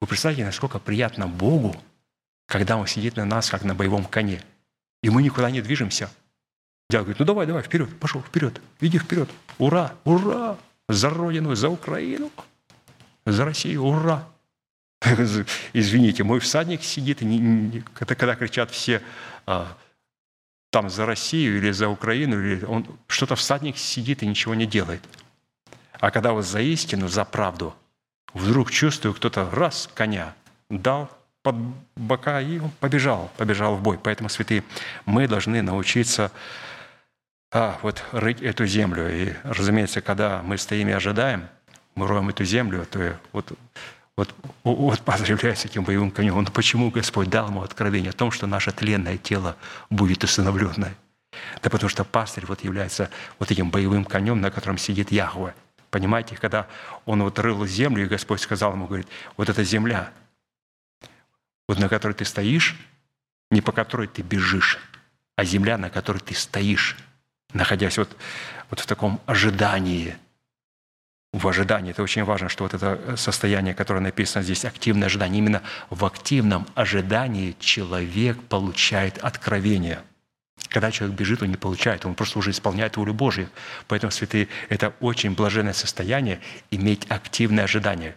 Вы 0.00 0.08
представляете, 0.08 0.46
насколько 0.46 0.80
приятно 0.80 1.28
Богу, 1.28 1.76
когда 2.48 2.76
Он 2.76 2.88
сидит 2.88 3.14
на 3.14 3.24
нас, 3.24 3.48
как 3.48 3.62
на 3.62 3.76
боевом 3.76 4.06
коне, 4.06 4.42
и 5.04 5.10
мы 5.10 5.22
никуда 5.22 5.52
не 5.52 5.60
движемся. 5.60 6.10
Дядя 6.90 7.04
говорит, 7.04 7.20
ну 7.20 7.26
давай, 7.26 7.46
давай, 7.46 7.62
вперед, 7.62 7.96
пошел, 8.00 8.20
вперед, 8.20 8.60
иди 8.80 8.98
вперед. 8.98 9.30
Ура, 9.58 9.94
ура, 10.02 10.58
за 10.88 11.10
Родину, 11.10 11.54
за 11.54 11.68
Украину 11.68 12.32
за 13.26 13.44
Россию, 13.44 13.84
ура! 13.84 14.28
Извините, 15.72 16.24
мой 16.24 16.40
всадник 16.40 16.82
сидит, 16.82 17.22
не, 17.22 17.38
не, 17.38 17.80
когда, 17.94 18.14
когда 18.14 18.34
кричат 18.36 18.70
все 18.70 19.02
а, 19.46 19.76
там 20.70 20.88
за 20.88 21.06
Россию 21.06 21.58
или 21.58 21.70
за 21.70 21.88
Украину, 21.88 22.40
или 22.40 22.64
он 22.64 22.86
что-то 23.08 23.36
всадник 23.36 23.76
сидит 23.76 24.22
и 24.22 24.26
ничего 24.26 24.54
не 24.54 24.66
делает. 24.66 25.02
А 25.98 26.10
когда 26.10 26.32
вот 26.32 26.44
за 26.44 26.60
истину, 26.60 27.08
за 27.08 27.24
правду, 27.24 27.74
вдруг 28.32 28.70
чувствую, 28.70 29.14
кто-то 29.14 29.48
раз 29.50 29.88
коня 29.92 30.34
дал 30.68 31.10
под 31.42 31.56
бока, 31.96 32.40
и 32.40 32.58
он 32.58 32.70
побежал, 32.80 33.30
побежал 33.36 33.76
в 33.76 33.82
бой. 33.82 33.98
Поэтому, 34.02 34.28
святые, 34.28 34.62
мы 35.04 35.26
должны 35.26 35.62
научиться 35.62 36.30
а, 37.50 37.78
вот 37.82 38.04
рыть 38.12 38.40
эту 38.40 38.66
землю. 38.66 39.12
И, 39.12 39.32
разумеется, 39.42 40.00
когда 40.00 40.42
мы 40.42 40.58
стоим 40.58 40.88
и 40.88 40.92
ожидаем– 40.92 41.48
мы 41.94 42.06
роем 42.06 42.28
эту 42.28 42.44
землю, 42.44 42.86
то 42.90 43.18
вот, 43.32 43.52
вот, 44.16 44.34
вот 44.64 45.00
Павел 45.04 45.24
является 45.24 45.68
таким 45.68 45.84
боевым 45.84 46.10
конем. 46.10 46.42
Но 46.42 46.50
почему 46.50 46.90
Господь 46.90 47.28
дал 47.28 47.48
ему 47.48 47.62
откровение 47.62 48.10
о 48.10 48.14
том, 48.14 48.30
что 48.30 48.46
наше 48.46 48.72
тленное 48.72 49.18
тело 49.18 49.56
будет 49.90 50.24
установленное? 50.24 50.94
Да 51.62 51.70
потому 51.70 51.88
что 51.88 52.04
пастырь 52.04 52.46
вот 52.46 52.62
является 52.62 53.10
вот 53.38 53.50
этим 53.50 53.70
боевым 53.70 54.04
конем, 54.04 54.40
на 54.40 54.50
котором 54.50 54.78
сидит 54.78 55.10
Яхве. 55.10 55.54
Понимаете, 55.90 56.36
когда 56.36 56.66
он 57.04 57.22
вот 57.22 57.38
рыл 57.38 57.66
землю, 57.66 58.04
и 58.04 58.08
Господь 58.08 58.40
сказал 58.40 58.72
ему, 58.72 58.86
говорит, 58.86 59.06
вот 59.36 59.48
эта 59.48 59.62
земля, 59.64 60.10
вот 61.68 61.78
на 61.78 61.88
которой 61.88 62.12
ты 62.12 62.24
стоишь, 62.24 62.76
не 63.50 63.60
по 63.60 63.72
которой 63.72 64.08
ты 64.08 64.22
бежишь, 64.22 64.78
а 65.36 65.44
земля, 65.44 65.76
на 65.76 65.90
которой 65.90 66.18
ты 66.18 66.34
стоишь, 66.34 66.96
находясь 67.52 67.98
вот, 67.98 68.16
вот 68.70 68.80
в 68.80 68.86
таком 68.86 69.20
ожидании– 69.26 70.16
в 71.32 71.48
ожидании. 71.48 71.92
Это 71.92 72.02
очень 72.02 72.24
важно, 72.24 72.48
что 72.48 72.64
вот 72.64 72.74
это 72.74 73.16
состояние, 73.16 73.74
которое 73.74 74.00
написано 74.00 74.44
здесь, 74.44 74.64
активное 74.64 75.06
ожидание, 75.06 75.38
именно 75.38 75.62
в 75.88 76.04
активном 76.04 76.66
ожидании 76.74 77.56
человек 77.58 78.38
получает 78.44 79.18
откровение. 79.18 80.02
Когда 80.68 80.90
человек 80.90 81.16
бежит, 81.16 81.42
он 81.42 81.48
не 81.48 81.56
получает, 81.56 82.04
он 82.04 82.14
просто 82.14 82.38
уже 82.38 82.50
исполняет 82.50 82.96
волю 82.96 83.14
Божью. 83.14 83.48
Поэтому, 83.88 84.10
святые, 84.10 84.48
это 84.68 84.94
очень 85.00 85.34
блаженное 85.34 85.72
состояние 85.72 86.40
иметь 86.70 87.10
активное 87.10 87.64
ожидание. 87.64 88.14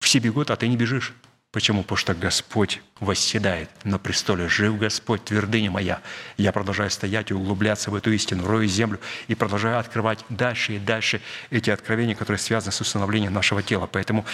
Все 0.00 0.18
бегут, 0.18 0.50
а 0.50 0.56
ты 0.56 0.68
не 0.68 0.76
бежишь. 0.76 1.14
Почему? 1.50 1.82
Потому 1.82 1.96
что 1.96 2.14
Господь 2.14 2.82
восседает 3.00 3.70
на 3.82 3.98
престоле. 3.98 4.48
Жив 4.48 4.78
Господь, 4.78 5.24
твердыня 5.24 5.70
моя. 5.70 6.02
Я 6.36 6.52
продолжаю 6.52 6.90
стоять 6.90 7.30
и 7.30 7.34
углубляться 7.34 7.90
в 7.90 7.94
эту 7.94 8.12
истину, 8.12 8.46
рою 8.46 8.68
землю 8.68 9.00
и 9.28 9.34
продолжаю 9.34 9.78
открывать 9.78 10.22
дальше 10.28 10.76
и 10.76 10.78
дальше 10.78 11.22
эти 11.48 11.70
откровения, 11.70 12.14
которые 12.14 12.38
связаны 12.38 12.72
с 12.72 12.80
установлением 12.82 13.32
нашего 13.32 13.62
тела. 13.62 13.88
Поэтому, 13.90 14.26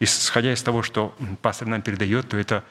исходя 0.00 0.52
из 0.52 0.60
того, 0.62 0.82
что 0.82 1.14
пастор 1.40 1.68
нам 1.68 1.82
передает, 1.82 2.28
то 2.28 2.36
это 2.36 2.64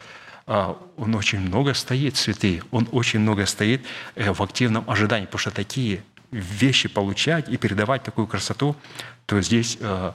а, 0.45 0.77
он 0.97 1.15
очень 1.15 1.39
много 1.39 1.73
стоит, 1.73 2.17
святые, 2.17 2.63
он 2.71 2.89
очень 2.91 3.19
много 3.19 3.45
стоит 3.45 3.81
э, 4.15 4.31
в 4.31 4.43
активном 4.43 4.89
ожидании, 4.89 5.25
потому 5.25 5.39
что 5.39 5.51
такие 5.51 6.03
вещи 6.31 6.89
получать 6.89 7.47
и 7.47 7.55
передавать 7.57 8.03
такую 8.03 8.27
красоту, 8.27 8.75
то 9.25 9.41
здесь 9.41 9.77
э, 9.79 10.11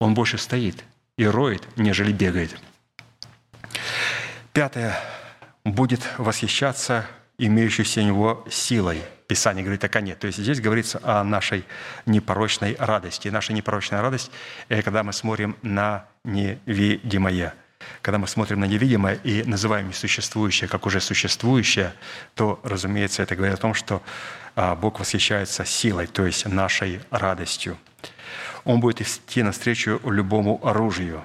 он 0.00 0.14
больше 0.14 0.36
стоит 0.36 0.84
и 1.16 1.24
роет, 1.24 1.66
нежели 1.76 2.12
бегает. 2.12 2.54
Пятое. 4.52 4.98
Будет 5.64 6.06
восхищаться 6.18 7.06
имеющейся 7.38 8.00
у 8.00 8.04
него 8.04 8.44
силой. 8.50 9.02
Писание 9.26 9.64
говорит 9.64 9.82
о 9.82 9.88
коне. 9.88 10.14
То 10.14 10.26
есть 10.26 10.38
здесь 10.38 10.60
говорится 10.60 11.00
о 11.02 11.24
нашей 11.24 11.64
непорочной 12.04 12.76
радости. 12.78 13.28
И 13.28 13.30
наша 13.30 13.54
непорочная 13.54 14.02
радость– 14.02 14.30
это 14.68 14.82
когда 14.82 15.04
мы 15.04 15.14
смотрим 15.14 15.56
на 15.62 16.04
невидимое. 16.24 17.54
Когда 18.02 18.18
мы 18.18 18.28
смотрим 18.28 18.60
на 18.60 18.66
невидимое 18.66 19.14
и 19.24 19.42
называем 19.42 19.88
несуществующее 19.88 20.68
как 20.68 20.84
уже 20.84 21.00
существующее, 21.00 21.94
то, 22.34 22.60
разумеется, 22.62 23.22
это 23.22 23.34
говорит 23.34 23.54
о 23.54 23.60
том, 23.60 23.72
что 23.72 24.02
а, 24.54 24.76
Бог 24.76 25.00
восхищается 25.00 25.64
силой, 25.64 26.06
то 26.08 26.26
есть 26.26 26.46
нашей 26.46 27.00
радостью. 27.10 27.78
Он 28.64 28.80
будет 28.80 29.00
идти 29.00 29.42
навстречу 29.42 29.98
любому 30.04 30.60
оружию. 30.62 31.24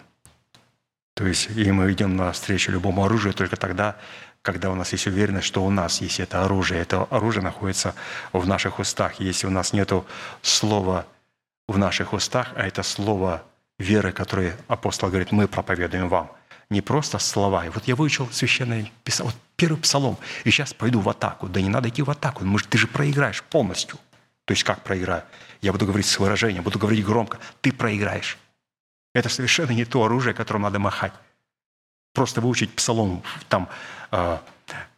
То 1.17 1.25
есть, 1.25 1.49
и 1.49 1.71
мы 1.71 1.91
идем 1.91 2.15
навстречу 2.15 2.71
любому 2.71 3.03
оружию 3.03 3.33
только 3.33 3.55
тогда, 3.55 3.95
когда 4.43 4.69
у 4.69 4.75
нас 4.75 4.91
есть 4.91 5.07
уверенность, 5.07 5.47
что 5.47 5.65
у 5.65 5.71
нас 5.71 5.99
есть 5.99 6.19
это 6.19 6.45
оружие. 6.45 6.79
Это 6.79 7.05
оружие 7.05 7.43
находится 7.43 7.95
в 8.33 8.47
наших 8.47 8.77
устах. 8.77 9.19
Если 9.19 9.47
у 9.47 9.49
нас 9.49 9.73
нет 9.73 9.91
слова 10.43 11.07
в 11.67 11.75
наших 11.79 12.13
устах, 12.13 12.51
а 12.55 12.67
это 12.67 12.83
слово 12.83 13.41
веры, 13.79 14.11
которое 14.11 14.55
апостол 14.67 15.09
говорит, 15.09 15.31
мы 15.31 15.47
проповедуем 15.47 16.07
вам. 16.07 16.31
Не 16.69 16.81
просто 16.81 17.17
слова. 17.17 17.65
И 17.65 17.69
вот 17.69 17.87
я 17.87 17.95
выучил 17.95 18.29
священное 18.31 18.91
писание, 19.03 19.33
вот 19.33 19.41
первый 19.55 19.79
псалом, 19.79 20.19
и 20.43 20.51
сейчас 20.51 20.75
пойду 20.75 20.99
в 20.99 21.09
атаку. 21.09 21.47
Да 21.47 21.59
не 21.59 21.69
надо 21.69 21.89
идти 21.89 22.03
в 22.03 22.11
атаку, 22.11 22.45
ты 22.69 22.77
же 22.77 22.85
проиграешь 22.85 23.41
полностью. 23.41 23.97
То 24.45 24.51
есть 24.51 24.63
как 24.63 24.83
проиграю? 24.83 25.23
Я 25.63 25.71
буду 25.71 25.87
говорить 25.87 26.05
с 26.05 26.19
выражением, 26.19 26.61
буду 26.61 26.77
говорить 26.77 27.03
громко. 27.03 27.39
Ты 27.61 27.73
проиграешь. 27.73 28.37
Это 29.17 29.29
совершенно 29.29 29.71
не 29.71 29.83
то 29.83 30.03
оружие, 30.03 30.35
которым 30.35 30.61
надо 30.61 30.77
махать. 30.77 31.11
Просто 32.13 32.39
выучить 32.39 32.71
псалом, 32.75 33.23
там, 33.49 33.67
а, 34.11 34.43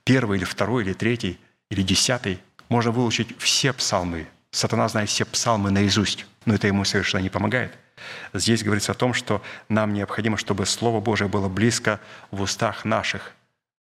первый 0.03 0.39
или 0.39 0.43
второй, 0.43 0.83
или 0.83 0.91
третий, 0.91 1.39
или 1.69 1.81
десятый. 1.81 2.41
Можно 2.67 2.91
выучить 2.91 3.29
все 3.39 3.71
псалмы. 3.71 4.27
Сатана 4.51 4.89
знает 4.89 5.07
все 5.07 5.23
псалмы 5.23 5.71
наизусть, 5.71 6.25
но 6.43 6.53
это 6.53 6.67
ему 6.67 6.83
совершенно 6.83 7.21
не 7.21 7.29
помогает. 7.29 7.77
Здесь 8.33 8.61
говорится 8.61 8.91
о 8.91 8.95
том, 8.95 9.13
что 9.13 9.41
нам 9.69 9.93
необходимо, 9.93 10.35
чтобы 10.35 10.65
Слово 10.65 10.99
Божие 10.99 11.29
было 11.29 11.47
близко 11.47 12.01
в 12.29 12.41
устах 12.41 12.83
наших. 12.83 13.31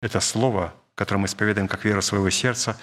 Это 0.01 0.21
Слово, 0.21 0.73
которое 0.95 1.19
мы 1.19 1.25
исповедуем 1.25 1.67
как 1.67 1.83
веру 1.83 2.01
своего 2.01 2.29
сердца, 2.29 2.79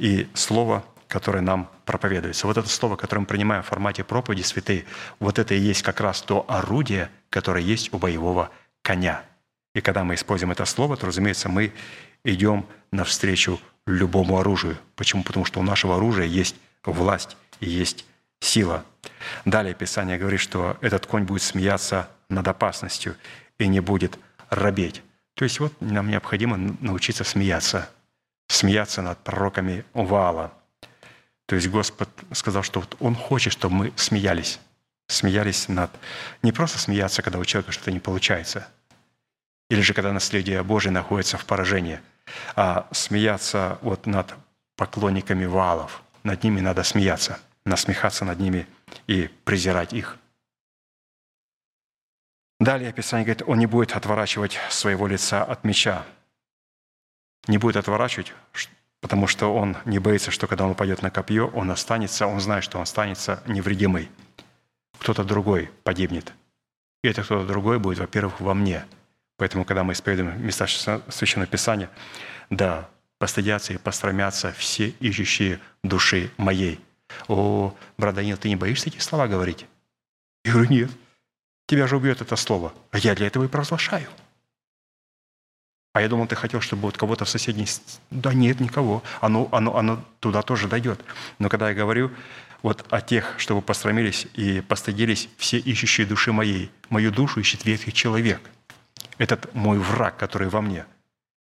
и 0.00 0.28
Слово, 0.34 0.84
которое 1.10 1.40
нам 1.40 1.68
проповедуется. 1.84 2.46
Вот 2.46 2.56
это 2.56 2.68
слово, 2.68 2.96
которое 2.96 3.22
мы 3.22 3.26
принимаем 3.26 3.62
в 3.62 3.66
формате 3.66 4.04
проповеди 4.04 4.42
святые, 4.42 4.86
вот 5.18 5.38
это 5.38 5.54
и 5.54 5.58
есть 5.58 5.82
как 5.82 6.00
раз 6.00 6.22
то 6.22 6.46
орудие, 6.48 7.10
которое 7.30 7.62
есть 7.62 7.92
у 7.92 7.98
боевого 7.98 8.50
коня. 8.82 9.24
И 9.74 9.80
когда 9.80 10.04
мы 10.04 10.14
используем 10.14 10.52
это 10.52 10.64
слово, 10.64 10.96
то, 10.96 11.06
разумеется, 11.06 11.48
мы 11.48 11.72
идем 12.24 12.64
навстречу 12.92 13.60
любому 13.86 14.38
оружию. 14.38 14.78
Почему? 14.94 15.24
Потому 15.24 15.44
что 15.44 15.58
у 15.58 15.64
нашего 15.64 15.96
оружия 15.96 16.26
есть 16.26 16.54
власть 16.84 17.36
и 17.58 17.68
есть 17.68 18.06
сила. 18.40 18.84
Далее 19.44 19.74
Писание 19.74 20.16
говорит, 20.16 20.40
что 20.40 20.78
этот 20.80 21.06
конь 21.06 21.24
будет 21.24 21.42
смеяться 21.42 22.08
над 22.28 22.46
опасностью 22.46 23.16
и 23.58 23.66
не 23.66 23.80
будет 23.80 24.16
робеть. 24.48 25.02
То 25.34 25.44
есть 25.44 25.58
вот 25.58 25.72
нам 25.80 26.08
необходимо 26.08 26.56
научиться 26.56 27.24
смеяться, 27.24 27.90
смеяться 28.48 29.02
над 29.02 29.18
пророками 29.18 29.84
Вала– 29.92 30.52
то 31.50 31.56
есть 31.56 31.66
Господь 31.66 32.08
сказал, 32.30 32.62
что 32.62 32.78
вот 32.78 32.96
Он 33.00 33.16
хочет, 33.16 33.52
чтобы 33.52 33.74
мы 33.74 33.92
смеялись. 33.96 34.60
Смеялись 35.08 35.66
над... 35.66 35.90
Не 36.44 36.52
просто 36.52 36.78
смеяться, 36.78 37.22
когда 37.22 37.40
у 37.40 37.44
человека 37.44 37.72
что-то 37.72 37.90
не 37.90 37.98
получается, 37.98 38.68
или 39.68 39.80
же 39.80 39.92
когда 39.92 40.12
наследие 40.12 40.62
Божие 40.62 40.92
находится 40.92 41.38
в 41.38 41.44
поражении, 41.44 41.98
а 42.54 42.86
смеяться 42.92 43.80
вот 43.82 44.06
над 44.06 44.32
поклонниками 44.76 45.44
валов. 45.44 46.04
Над 46.22 46.44
ними 46.44 46.60
надо 46.60 46.84
смеяться, 46.84 47.40
насмехаться 47.64 48.24
над 48.24 48.38
ними 48.38 48.68
и 49.08 49.28
презирать 49.42 49.92
их. 49.92 50.18
Далее 52.60 52.92
Писание 52.92 53.24
говорит, 53.24 53.42
он 53.48 53.58
не 53.58 53.66
будет 53.66 53.96
отворачивать 53.96 54.56
своего 54.68 55.08
лица 55.08 55.42
от 55.42 55.64
меча. 55.64 56.06
Не 57.48 57.58
будет 57.58 57.74
отворачивать, 57.74 58.34
потому 59.00 59.26
что 59.26 59.54
он 59.54 59.76
не 59.84 59.98
боится, 59.98 60.30
что 60.30 60.46
когда 60.46 60.64
он 60.64 60.72
упадет 60.72 61.02
на 61.02 61.10
копье, 61.10 61.46
он 61.48 61.70
останется, 61.70 62.26
он 62.26 62.40
знает, 62.40 62.64
что 62.64 62.78
он 62.78 62.82
останется 62.82 63.42
невредимый. 63.46 64.10
Кто-то 64.98 65.24
другой 65.24 65.70
погибнет. 65.82 66.32
И 67.02 67.08
это 67.08 67.22
кто-то 67.22 67.46
другой 67.46 67.78
будет, 67.78 67.98
во-первых, 67.98 68.40
во 68.40 68.54
мне. 68.54 68.84
Поэтому, 69.38 69.64
когда 69.64 69.84
мы 69.84 69.94
исповедуем 69.94 70.44
места 70.44 70.66
Священного 70.66 71.46
Писания, 71.46 71.88
да, 72.50 72.88
постыдятся 73.18 73.72
и 73.72 73.78
пострамятся 73.78 74.52
все 74.52 74.88
ищущие 75.00 75.60
души 75.82 76.30
моей. 76.36 76.80
О, 77.28 77.74
брат 77.96 78.14
Данил, 78.14 78.36
ты 78.36 78.48
не 78.48 78.56
боишься 78.56 78.90
эти 78.90 78.98
слова 78.98 79.28
говорить? 79.28 79.66
Я 80.44 80.52
говорю, 80.52 80.70
нет. 80.70 80.90
Тебя 81.66 81.86
же 81.86 81.96
убьет 81.96 82.20
это 82.20 82.36
слово. 82.36 82.72
А 82.90 82.98
я 82.98 83.14
для 83.14 83.26
этого 83.26 83.44
и 83.44 83.48
провозглашаю. 83.48 84.08
А 85.92 86.00
я 86.00 86.08
думал, 86.08 86.28
ты 86.28 86.36
хотел, 86.36 86.60
чтобы 86.60 86.82
вот 86.82 86.96
кого-то 86.96 87.24
в 87.24 87.28
соседней... 87.28 87.66
Да 88.10 88.32
нет, 88.32 88.60
никого. 88.60 89.02
Оно, 89.20 89.48
оно, 89.50 89.76
оно 89.76 90.04
туда 90.20 90.42
тоже 90.42 90.68
дойдет. 90.68 91.00
Но 91.38 91.48
когда 91.48 91.68
я 91.68 91.74
говорю 91.74 92.12
вот 92.62 92.86
о 92.90 93.00
тех, 93.00 93.34
чтобы 93.38 93.60
посрамились 93.60 94.28
и 94.34 94.60
постыдились 94.60 95.28
все 95.36 95.58
ищущие 95.58 96.06
души 96.06 96.32
моей, 96.32 96.70
мою 96.90 97.10
душу 97.10 97.40
ищет 97.40 97.64
ветхий 97.64 97.92
человек. 97.92 98.40
Этот 99.18 99.52
мой 99.54 99.78
враг, 99.78 100.16
который 100.16 100.48
во 100.48 100.60
мне. 100.60 100.84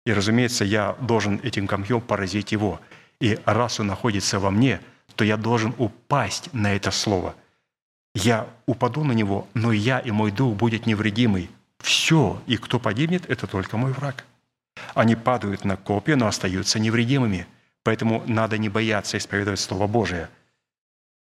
И, 0.05 0.13
разумеется, 0.13 0.63
я 0.63 0.95
должен 1.01 1.41
этим 1.43 1.67
камнем 1.67 1.99
поразить 1.99 2.53
его. 2.53 2.79
И 3.19 3.37
раз 3.45 3.81
он 3.81 3.87
находится 3.87 4.39
во 4.39 4.49
мне, 4.49 4.79
то 5.15 5.25
я 5.25 5.35
должен 5.35 5.73
упасть 5.77 6.53
на 6.53 6.73
это 6.73 6.91
слово. 6.91 7.35
Я 8.15 8.47
упаду 8.65 9.03
на 9.03 9.11
него, 9.11 9.47
но 9.53 9.73
я 9.73 9.99
и 9.99 10.11
мой 10.11 10.31
дух 10.31 10.55
будет 10.55 10.85
невредимый. 10.85 11.49
Все, 11.79 12.41
и 12.47 12.55
кто 12.55 12.79
погибнет, 12.79 13.29
это 13.29 13.45
только 13.47 13.75
мой 13.75 13.91
враг. 13.91 14.25
Они 14.93 15.15
падают 15.15 15.65
на 15.65 15.77
копья, 15.77 16.15
но 16.15 16.27
остаются 16.27 16.79
невредимыми. 16.79 17.47
Поэтому 17.83 18.23
надо 18.27 18.57
не 18.57 18.69
бояться 18.69 19.17
исповедовать 19.17 19.59
Слово 19.59 19.87
Божие 19.87 20.29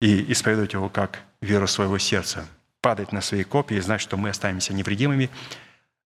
и 0.00 0.32
исповедовать 0.32 0.72
его 0.72 0.88
как 0.88 1.20
веру 1.40 1.66
своего 1.66 1.98
сердца. 1.98 2.46
Падать 2.80 3.12
на 3.12 3.20
свои 3.20 3.44
копья 3.44 3.76
и 3.76 3.80
знать, 3.80 4.00
что 4.00 4.16
мы 4.16 4.30
останемся 4.30 4.72
невредимыми, 4.72 5.30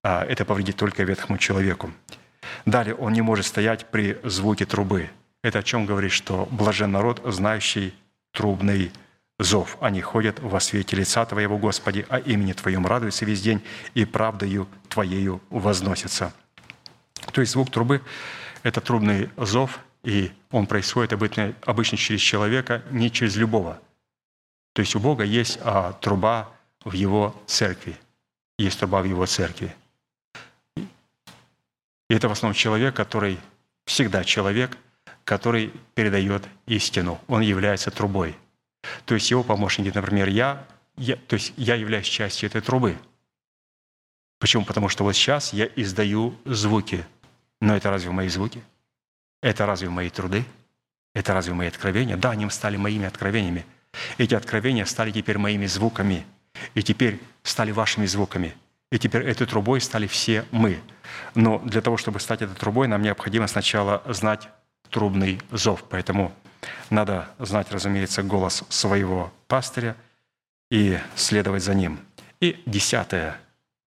а 0.02 0.24
это 0.24 0.44
повредит 0.44 0.76
только 0.76 1.02
ветхому 1.02 1.38
человеку. 1.38 1.90
Далее, 2.64 2.94
он 2.94 3.12
не 3.12 3.22
может 3.22 3.46
стоять 3.46 3.86
при 3.90 4.18
звуке 4.24 4.64
трубы. 4.64 5.10
Это 5.42 5.60
о 5.60 5.62
чем 5.62 5.86
говорит, 5.86 6.12
что 6.12 6.48
блажен 6.50 6.92
народ, 6.92 7.22
знающий 7.24 7.94
трубный 8.32 8.92
зов. 9.38 9.76
Они 9.80 10.00
ходят 10.00 10.38
во 10.40 10.60
свете 10.60 10.96
лица 10.96 11.24
Твоего, 11.24 11.58
Господи, 11.58 12.06
а 12.08 12.18
имени 12.18 12.52
Твоем 12.52 12.86
радуются 12.86 13.24
весь 13.24 13.40
день, 13.40 13.62
и 13.94 14.04
правдою 14.04 14.68
Твоею 14.88 15.40
возносятся. 15.50 16.32
То 17.32 17.40
есть 17.40 17.52
звук 17.52 17.70
трубы– 17.70 18.02
это 18.62 18.80
трубный 18.80 19.30
зов, 19.36 19.80
и 20.02 20.32
он 20.50 20.66
происходит 20.66 21.12
обычно, 21.12 21.54
обычно 21.64 21.96
через 21.96 22.20
человека, 22.20 22.82
не 22.90 23.10
через 23.10 23.36
любого. 23.36 23.80
То 24.72 24.82
есть 24.82 24.94
у 24.94 25.00
Бога 25.00 25.24
есть 25.24 25.58
а, 25.62 25.92
труба 25.94 26.48
в 26.84 26.92
Его 26.92 27.34
церкви. 27.46 27.96
Есть 28.58 28.78
труба 28.78 29.02
в 29.02 29.04
Его 29.04 29.26
церкви. 29.26 29.74
И 30.76 32.14
это 32.14 32.28
в 32.28 32.32
основном 32.32 32.54
человек, 32.54 32.94
который 32.94 33.38
всегда 33.84 34.24
человек, 34.24 34.76
который 35.24 35.72
передает 35.94 36.44
истину. 36.66 37.20
Он 37.28 37.40
является 37.42 37.90
трубой. 37.90 38.36
То 39.04 39.14
есть 39.14 39.30
его 39.30 39.44
помощники, 39.44 39.92
например, 39.94 40.28
я, 40.28 40.66
я, 40.96 41.16
то 41.16 41.34
есть 41.34 41.52
я 41.56 41.74
являюсь 41.74 42.06
частью 42.06 42.48
этой 42.48 42.62
трубы. 42.62 42.96
Почему? 44.38 44.64
Потому 44.64 44.88
что 44.88 45.04
вот 45.04 45.14
сейчас 45.14 45.52
я 45.52 45.66
издаю 45.76 46.34
звуки– 46.46 47.04
но 47.60 47.76
это 47.76 47.90
разве 47.90 48.10
мои 48.10 48.28
звуки? 48.28 48.62
Это 49.42 49.66
разве 49.66 49.88
мои 49.88 50.10
труды? 50.10 50.44
Это 51.14 51.34
разве 51.34 51.54
мои 51.54 51.68
откровения? 51.68 52.16
Да, 52.16 52.30
они 52.30 52.48
стали 52.50 52.76
моими 52.76 53.06
откровениями. 53.06 53.66
Эти 54.18 54.34
откровения 54.34 54.84
стали 54.84 55.10
теперь 55.10 55.38
моими 55.38 55.66
звуками. 55.66 56.24
И 56.74 56.82
теперь 56.82 57.20
стали 57.42 57.70
вашими 57.70 58.06
звуками. 58.06 58.54
И 58.92 58.98
теперь 58.98 59.22
этой 59.26 59.46
трубой 59.46 59.80
стали 59.80 60.06
все 60.06 60.44
мы. 60.50 60.80
Но 61.34 61.58
для 61.60 61.80
того, 61.80 61.96
чтобы 61.96 62.20
стать 62.20 62.42
этой 62.42 62.54
трубой, 62.54 62.88
нам 62.88 63.02
необходимо 63.02 63.46
сначала 63.46 64.02
знать 64.06 64.48
трубный 64.90 65.40
зов. 65.50 65.84
Поэтому 65.88 66.32
надо 66.90 67.28
знать, 67.38 67.70
разумеется, 67.70 68.22
голос 68.22 68.64
своего 68.68 69.32
пастыря 69.48 69.96
и 70.70 70.98
следовать 71.16 71.62
за 71.62 71.74
ним. 71.74 72.00
И 72.40 72.60
десятое, 72.66 73.38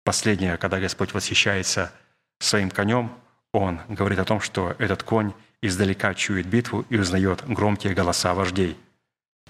последнее, 0.03 0.57
когда 0.57 0.79
Господь 0.79 1.13
восхищается 1.13 1.91
своим 2.39 2.69
конем, 2.69 3.11
он 3.53 3.79
говорит 3.87 4.19
о 4.19 4.25
том, 4.25 4.41
что 4.41 4.75
этот 4.79 5.03
конь 5.03 5.33
издалека 5.61 6.13
чует 6.13 6.47
битву 6.47 6.85
и 6.89 6.97
узнает 6.97 7.43
громкие 7.47 7.93
голоса 7.93 8.33
вождей. 8.33 8.75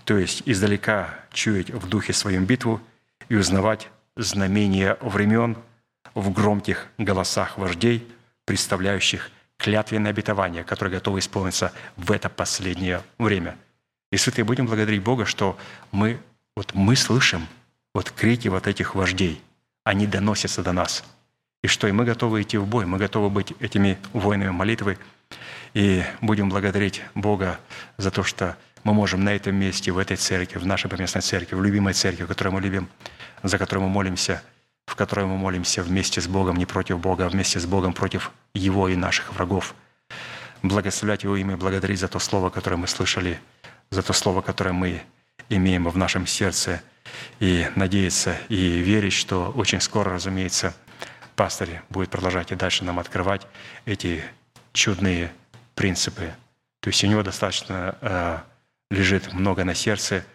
То 0.03 0.17
есть 0.17 0.43
издалека 0.45 1.15
чуять 1.31 1.71
в 1.71 1.87
духе 1.87 2.13
своем 2.13 2.45
битву 2.45 2.81
и 3.29 3.35
узнавать 3.35 3.89
знамения 4.15 4.97
времен 5.01 5.57
в 6.13 6.31
громких 6.31 6.87
голосах 6.97 7.57
вождей, 7.57 8.07
представляющих 8.45 9.31
клятвенное 9.57 10.11
обетование, 10.11 10.63
которое 10.63 10.91
готово 10.91 11.19
исполниться 11.19 11.71
в 11.95 12.11
это 12.11 12.29
последнее 12.29 13.01
время. 13.17 13.57
И, 14.11 14.17
святые, 14.17 14.45
будем 14.45 14.67
благодарить 14.67 15.01
Бога, 15.01 15.25
что 15.25 15.57
мы, 15.91 16.19
вот 16.55 16.73
мы 16.73 16.95
слышим 16.95 17.47
вот 17.93 18.11
крики 18.11 18.49
вот 18.49 18.67
этих 18.67 18.95
вождей. 18.95 19.41
Они 19.85 20.05
доносятся 20.05 20.61
до 20.61 20.73
нас. 20.73 21.03
И 21.63 21.67
что 21.67 21.87
и 21.87 21.91
мы 21.93 22.03
готовы 22.03 22.41
идти 22.41 22.57
в 22.57 22.67
бой, 22.67 22.85
мы 22.85 22.97
готовы 22.97 23.29
быть 23.29 23.53
этими 23.61 23.97
воинами 24.11 24.49
молитвы. 24.49 24.97
И 25.73 26.03
будем 26.21 26.49
благодарить 26.49 27.01
Бога 27.15 27.59
за 27.97 28.11
то, 28.11 28.21
что 28.23 28.57
мы 28.83 28.93
можем 28.93 29.23
на 29.23 29.33
этом 29.33 29.55
месте, 29.55 29.91
в 29.91 29.97
этой 29.97 30.17
церкви, 30.17 30.59
в 30.59 30.65
нашей 30.65 30.89
поместной 30.89 31.21
церкви, 31.21 31.55
в 31.55 31.63
любимой 31.63 31.93
церкви, 31.93 32.25
которую 32.25 32.53
мы 32.53 32.61
любим, 32.61 32.89
за 33.43 33.57
которую 33.57 33.87
мы 33.87 33.89
молимся, 33.89 34.43
в 34.85 34.95
которой 34.95 35.25
мы 35.25 35.37
молимся 35.37 35.81
вместе 35.81 36.19
с 36.19 36.27
Богом, 36.27 36.57
не 36.57 36.65
против 36.65 36.99
Бога, 36.99 37.25
а 37.25 37.29
вместе 37.29 37.61
с 37.61 37.65
Богом 37.65 37.93
против 37.93 38.31
Его 38.53 38.89
и 38.89 38.97
наших 38.97 39.33
врагов. 39.33 39.73
Благословлять 40.61 41.23
Его 41.23 41.37
имя, 41.37 41.55
благодарить 41.55 41.99
за 41.99 42.09
то 42.09 42.19
слово, 42.19 42.49
которое 42.49 42.75
мы 42.75 42.87
слышали, 42.87 43.39
за 43.89 44.03
то 44.03 44.11
слово, 44.11 44.41
которое 44.41 44.73
мы 44.73 45.01
имеем 45.47 45.87
в 45.87 45.97
нашем 45.97 46.27
сердце, 46.27 46.81
и 47.39 47.67
надеяться, 47.75 48.37
и 48.49 48.79
верить, 48.79 49.13
что 49.13 49.51
очень 49.55 49.81
скоро, 49.81 50.13
разумеется, 50.13 50.73
пастор 51.35 51.69
будет 51.89 52.09
продолжать 52.09 52.51
и 52.51 52.55
дальше 52.55 52.83
нам 52.83 52.99
открывать 52.99 53.47
эти 53.85 54.23
чудные 54.73 55.31
принципы. 55.75 56.33
То 56.81 56.89
есть 56.89 57.03
у 57.03 57.07
него 57.07 57.23
достаточно 57.23 57.97
э, 58.01 58.37
лежит 58.91 59.33
много 59.33 59.63
на 59.63 59.73
сердце, 59.73 60.25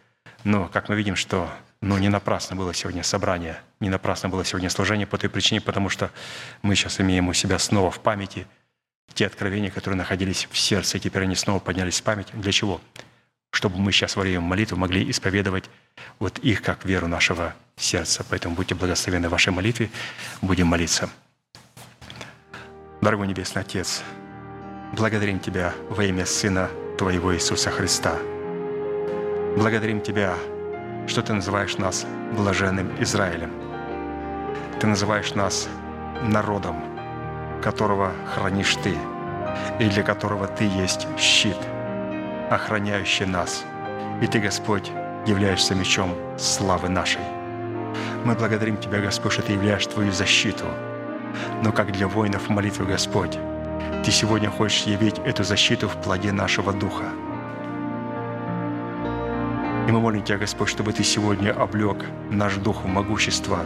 но, 0.45 0.69
как 0.69 0.89
мы 0.89 0.97
видим, 0.97 1.17
что 1.17 1.51
ну, 1.81 1.99
не 1.99 2.09
напрасно 2.09 2.57
было 2.57 2.75
сегодня 2.75 3.03
собрание, 3.03 3.61
не 3.81 3.89
напрасно 3.89 4.29
было 4.29 4.45
сегодня 4.45 4.71
служение 4.71 5.07
по 5.07 5.19
той 5.19 5.31
причине, 5.31 5.61
потому 5.61 5.89
что 5.89 6.11
мы 6.63 6.75
сейчас 6.75 7.01
имеем 7.01 7.29
у 7.29 7.35
себя 7.35 7.59
снова 7.59 7.91
в 7.91 8.01
памяти 8.01 8.47
те 9.15 9.27
откровения, 9.27 9.71
которые 9.71 9.99
находились 9.99 10.49
в 10.51 10.59
сердце, 10.59 10.99
и 10.99 11.01
теперь 11.01 11.23
они 11.23 11.35
снова 11.35 11.59
поднялись 11.61 12.01
в 12.01 12.03
память. 12.03 12.29
Для 12.33 12.53
чего? 12.53 12.81
Чтобы 13.59 13.81
мы 13.81 13.91
сейчас 13.91 14.15
во 14.15 14.23
время 14.23 14.41
молитвы 14.41 14.77
могли 14.77 15.11
исповедовать 15.11 15.65
вот 16.21 16.39
их 16.39 16.63
как 16.63 16.85
веру 16.85 17.09
нашего 17.09 17.57
сердца. 17.77 18.25
Поэтому 18.31 18.55
будьте 18.55 18.77
благословены 18.77 19.27
в 19.27 19.33
вашей 19.33 19.53
молитве, 19.53 19.91
будем 20.41 20.69
молиться. 20.69 21.11
Дорогой 23.01 23.27
Небесный 23.27 23.63
Отец, 23.63 24.05
благодарим 24.93 25.41
Тебя 25.41 25.75
во 25.91 26.05
имя 26.05 26.25
Сына 26.25 26.71
Твоего 26.99 27.35
Иисуса 27.35 27.73
Христа. 27.73 28.17
Благодарим 29.57 30.03
Тебя 30.03 30.37
что 31.09 31.23
Ты 31.23 31.33
называешь 31.33 31.79
нас 31.79 32.07
блаженным 32.37 32.93
Израилем. 33.03 33.51
Ты 34.79 34.87
называешь 34.87 35.35
нас 35.35 35.69
народом, 36.23 36.81
которого 37.61 38.13
хранишь 38.37 38.77
Ты, 38.85 38.95
и 39.81 39.89
для 39.89 40.05
которого 40.05 40.47
Ты 40.47 40.63
есть 40.63 41.09
щит, 41.19 41.57
охраняющий 42.51 43.27
нас. 43.27 43.65
И 44.23 44.27
Ты, 44.27 44.41
Господь, 44.41 44.91
являешься 45.27 45.75
мечом 45.75 46.15
славы 46.39 46.89
нашей. 46.89 47.23
Мы 48.25 48.35
благодарим 48.35 48.77
Тебя, 48.77 49.01
Господь, 49.01 49.33
что 49.33 49.43
Ты 49.43 49.53
являешь 49.53 49.87
Твою 49.87 50.13
защиту. 50.13 50.65
Но 51.63 51.73
как 51.73 51.93
для 51.93 52.09
воинов 52.09 52.49
молитвы, 52.49 52.87
Господь, 52.87 53.39
Ты 54.05 54.11
сегодня 54.11 54.51
хочешь 54.51 54.83
явить 54.83 55.19
эту 55.25 55.45
защиту 55.45 55.89
в 55.89 55.97
плоде 56.03 56.33
нашего 56.33 56.73
духа– 56.73 57.05
и 59.89 59.91
мы 59.91 60.01
молим 60.01 60.23
Тебя, 60.23 60.37
Господь, 60.37 60.69
чтобы 60.69 60.93
Ты 60.93 61.03
сегодня 61.03 61.51
облег 61.51 62.05
наш 62.31 62.57
дух 62.57 62.85
в 62.85 62.87
могущество 62.87 63.61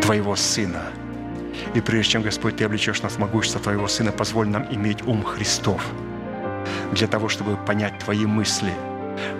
Твоего 0.00 0.34
Сына. 0.36 0.84
И 1.74 1.82
прежде 1.82 2.12
чем, 2.12 2.22
Господь, 2.22 2.56
Ты 2.56 2.64
облечешь 2.64 3.02
нас 3.02 3.16
в 3.16 3.18
могущество 3.18 3.60
Твоего 3.60 3.86
Сына, 3.86 4.10
позволь 4.10 4.48
нам 4.48 4.66
иметь 4.70 5.02
ум 5.06 5.22
Христов 5.22 5.84
для 6.92 7.06
того, 7.06 7.28
чтобы 7.28 7.56
понять 7.56 7.98
Твои 7.98 8.26
мысли, 8.26 8.72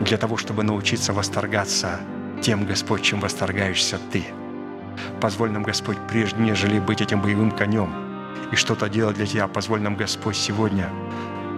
для 0.01 0.17
того, 0.17 0.37
чтобы 0.37 0.63
научиться 0.63 1.13
восторгаться 1.13 2.01
тем, 2.43 2.67
Господь, 2.67 3.03
чем 3.03 3.21
восторгаешься 3.21 3.99
Ты. 4.13 4.25
Позволь 5.21 5.51
нам, 5.51 5.63
Господь, 5.63 5.97
прежде 6.09 6.41
нежели 6.41 6.79
быть 6.79 7.01
этим 7.01 7.21
боевым 7.21 7.51
конем 7.51 7.91
и 8.53 8.57
что-то 8.57 8.89
делать 8.89 9.17
для 9.17 9.27
Тебя, 9.27 9.49
позволь 9.49 9.81
нам, 9.81 9.97
Господь, 9.97 10.37
сегодня 10.37 10.89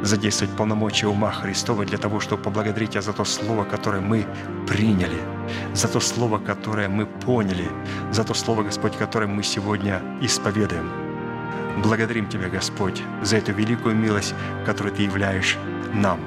задействовать 0.03 0.57
полномочия 0.57 1.07
ума 1.07 1.31
Христова 1.31 1.85
для 1.85 1.99
того, 1.99 2.21
чтобы 2.21 2.43
поблагодарить 2.43 2.91
Тебя 2.91 3.03
за 3.03 3.13
то 3.13 3.25
Слово, 3.25 3.65
которое 3.65 4.01
мы 4.01 4.27
приняли, 4.67 5.21
за 5.75 5.89
то 5.89 6.01
Слово, 6.01 6.39
которое 6.39 6.89
мы 6.89 7.07
поняли, 7.07 7.69
за 8.11 8.25
то 8.25 8.35
Слово, 8.35 8.63
Господь, 8.63 8.97
которое 8.97 9.27
мы 9.27 9.43
сегодня 9.43 10.01
исповедуем. 10.21 10.91
Благодарим 11.83 12.29
Тебя, 12.29 12.49
Господь, 12.49 13.03
за 13.23 13.37
эту 13.37 13.53
великую 13.53 13.95
милость, 13.95 14.35
которую 14.65 14.95
Ты 14.95 15.03
являешь 15.03 15.59
нам. 15.95 16.21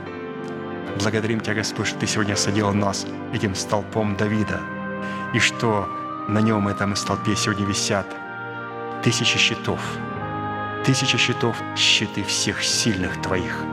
Благодарим 0.97 1.39
Тебя, 1.39 1.55
Господь, 1.55 1.87
что 1.87 1.99
Ты 1.99 2.07
сегодня 2.07 2.35
соделал 2.35 2.73
нас 2.73 3.05
этим 3.33 3.55
столпом 3.55 4.15
Давида, 4.15 4.59
и 5.33 5.39
что 5.39 5.89
на 6.27 6.39
нем, 6.39 6.67
этом 6.67 6.95
столпе, 6.95 7.35
сегодня 7.35 7.65
висят 7.65 8.07
тысячи 9.03 9.37
щитов– 9.37 9.79
тысяча 10.83 11.17
щитов, 11.17 11.55
щиты 11.77 12.23
всех 12.23 12.63
сильных 12.63 13.21
Твоих. 13.21 13.63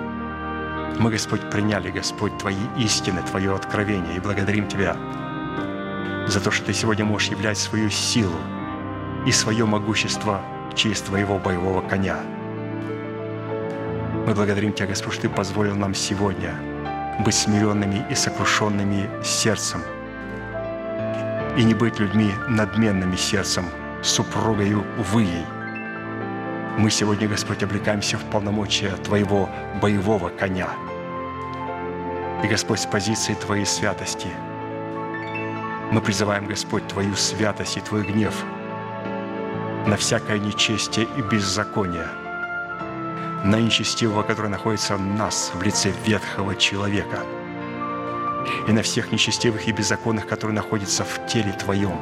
Мы, 0.99 1.11
Господь, 1.11 1.51
приняли, 1.51 1.91
Господь, 1.91 2.39
Твои 2.39 2.57
истины, 2.79 3.23
Твое 3.23 3.55
откровение, 3.55 4.17
и 4.17 4.21
благодарим 4.21 4.69
Тебя 4.69 4.97
за 6.29 6.41
то, 6.41 6.51
что 6.51 6.67
Ты 6.67 6.73
сегодня 6.73 7.05
можешь 7.05 7.31
являть 7.31 7.59
свою 7.59 7.91
силу 7.91 8.37
и 9.27 9.33
свое 9.33 9.65
могущество 9.65 10.41
через 10.75 11.01
Твоего 11.01 11.39
боевого 11.39 11.81
коня. 11.81 12.19
Мы 14.27 14.35
благодарим 14.35 14.73
Тебя, 14.73 14.89
Господь, 14.89 15.15
что 15.15 15.23
Ты 15.23 15.29
позволил 15.29 15.77
нам 15.77 15.95
сегодня 15.95 16.55
быть 17.25 17.35
смиренными 17.35 18.05
и 18.11 18.15
сокрушенными 18.15 19.09
сердцем 19.25 19.83
и 21.57 21.65
не 21.65 21.75
быть 21.75 21.99
людьми 21.99 22.33
надменными 22.49 23.17
сердцем, 23.17 23.65
супругою 24.03 24.85
выей– 25.13 25.45
мы 26.81 26.91
сегодня, 26.91 27.29
Господь, 27.29 27.63
облекаемся 27.63 28.17
в 28.17 28.25
полномочия 28.31 28.91
Твоего 29.05 29.51
боевого 29.83 30.31
коня. 30.31 30.69
И, 32.43 32.47
Господь, 32.47 32.81
с 32.81 32.87
позиции 32.87 33.35
Твоей 33.35 33.67
святости 33.67 34.29
мы 35.91 36.01
призываем, 36.01 36.47
Господь, 36.47 36.87
Твою 36.89 37.15
святость 37.17 37.77
и 37.77 37.81
Твой 37.81 38.05
гнев 38.05 38.35
на 39.87 39.97
всякое 39.97 40.39
нечестие 40.39 41.07
и 41.19 41.23
беззаконие, 41.23 42.07
на 43.45 43.61
нечестивого, 43.61 44.23
который 44.23 44.51
находится 44.51 44.97
в 44.97 45.01
нас 45.01 45.53
в 45.55 45.63
лице 45.63 45.93
ветхого 46.05 46.55
человека, 46.57 47.25
и 48.67 48.73
на 48.73 48.83
всех 48.83 49.13
нечестивых 49.13 49.69
и 49.69 49.73
беззаконных, 49.73 50.27
которые 50.27 50.55
находятся 50.55 51.05
в 51.05 51.27
теле 51.27 51.53
Твоем. 51.53 51.99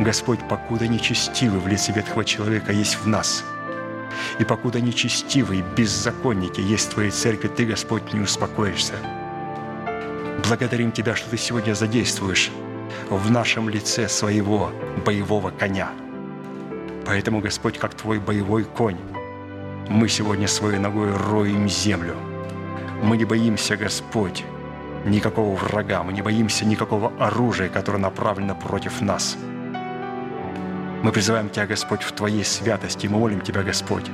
Господь, 0.00 0.40
покуда 0.48 0.88
нечестивый 0.88 1.60
в 1.60 1.66
лице 1.66 1.92
ветхого 1.92 2.24
человека 2.24 2.72
есть 2.72 2.96
в 2.96 3.06
нас– 3.06 3.44
и 4.38 4.44
покуда 4.44 4.80
нечестивые, 4.80 5.64
беззаконники 5.76 6.60
есть 6.60 6.88
в 6.88 6.94
Твоей 6.94 7.10
церкви, 7.10 7.48
Ты, 7.48 7.66
Господь, 7.66 8.12
не 8.12 8.20
успокоишься. 8.20 8.94
Благодарим 10.46 10.92
Тебя, 10.92 11.14
что 11.14 11.30
Ты 11.30 11.38
сегодня 11.38 11.74
задействуешь 11.74 12.50
в 13.10 13.30
нашем 13.30 13.68
лице 13.68 14.08
своего 14.08 14.70
боевого 15.04 15.50
коня. 15.50 15.90
Поэтому, 17.06 17.40
Господь, 17.40 17.78
как 17.78 17.94
Твой 17.94 18.18
боевой 18.18 18.64
конь, 18.64 18.98
мы 19.92 20.08
сегодня 20.08 20.48
своей 20.48 20.78
ногой 20.78 21.12
роем 21.12 21.68
землю. 21.68 22.16
Мы 23.02 23.16
не 23.16 23.24
боимся, 23.24 23.76
Господь, 23.76 24.44
никакого 25.04 25.54
врага, 25.56 26.02
мы 26.02 26.12
не 26.12 26.22
боимся 26.22 26.64
никакого 26.64 27.12
оружия, 27.18 27.68
которое 27.68 27.98
направлено 27.98 28.54
против 28.54 29.00
нас– 29.00 29.36
мы 31.02 31.10
призываем 31.10 31.50
Тебя, 31.50 31.66
Господь, 31.66 32.02
в 32.02 32.12
Твоей 32.12 32.44
святости. 32.44 33.08
Мы 33.08 33.18
молим 33.18 33.40
Тебя, 33.40 33.64
Господь, 33.64 34.08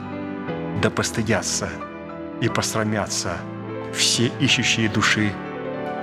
да 0.80 0.88
постыдятся 0.88 1.68
и 2.40 2.48
посрамятся 2.48 3.36
все 3.92 4.32
ищущие 4.40 4.88
души 4.88 5.32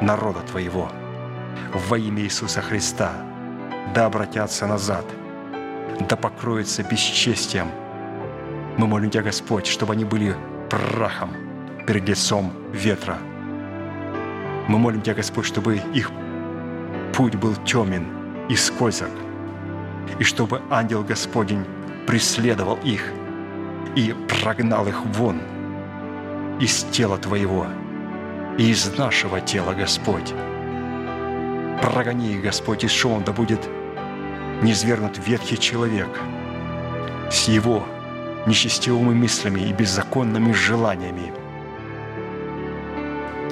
народа 0.02 0.42
Твоего. 0.42 0.92
Во 1.74 1.98
имя 1.98 2.22
Иисуса 2.22 2.62
Христа 2.62 3.14
да 3.96 4.06
обратятся 4.06 4.68
назад, 4.68 5.06
да 6.08 6.16
покроются 6.16 6.84
бесчестием. 6.84 7.72
Мы 8.78 8.88
молим 8.88 9.10
Тебя, 9.10 9.24
Господь, 9.24 9.68
чтобы 9.68 9.94
они 9.94 10.04
были 10.04 10.36
прахом 10.70 11.32
перед 11.88 12.08
лицом 12.10 12.52
ветра. 12.74 13.18
Мы 14.68 14.78
молим 14.78 15.02
Тебя, 15.02 15.16
Господь, 15.16 15.46
чтобы 15.46 15.78
их 15.94 16.12
путь 17.14 17.36
был 17.36 17.56
темен 17.64 18.06
и 18.50 18.56
скользок, 18.56 19.12
и 20.20 20.24
чтобы 20.24 20.62
ангел 20.70 21.04
Господень 21.04 21.66
преследовал 22.06 22.78
их 22.84 23.14
и 23.96 24.14
прогнал 24.44 24.88
их 24.88 25.06
вон 25.06 25.42
из 26.60 26.84
тела 26.92 27.18
Твоего 27.18 27.68
и 28.58 28.72
из 28.72 28.98
нашего 28.98 29.40
тела, 29.40 29.74
Господь. 29.74 30.34
Прогони 31.82 32.34
их, 32.34 32.44
Господь, 32.44 32.84
и 32.84 32.88
что 32.88 33.10
он 33.10 33.24
да 33.24 33.32
будет 33.32 33.60
низвергнут 34.62 35.18
ветхий 35.26 35.58
человек 35.58 36.10
с 37.30 37.48
его 37.48 37.86
нечестивыми 38.46 39.14
мыслями 39.14 39.62
и 39.62 39.74
беззаконными 39.74 40.52
желаниями. 40.52 41.34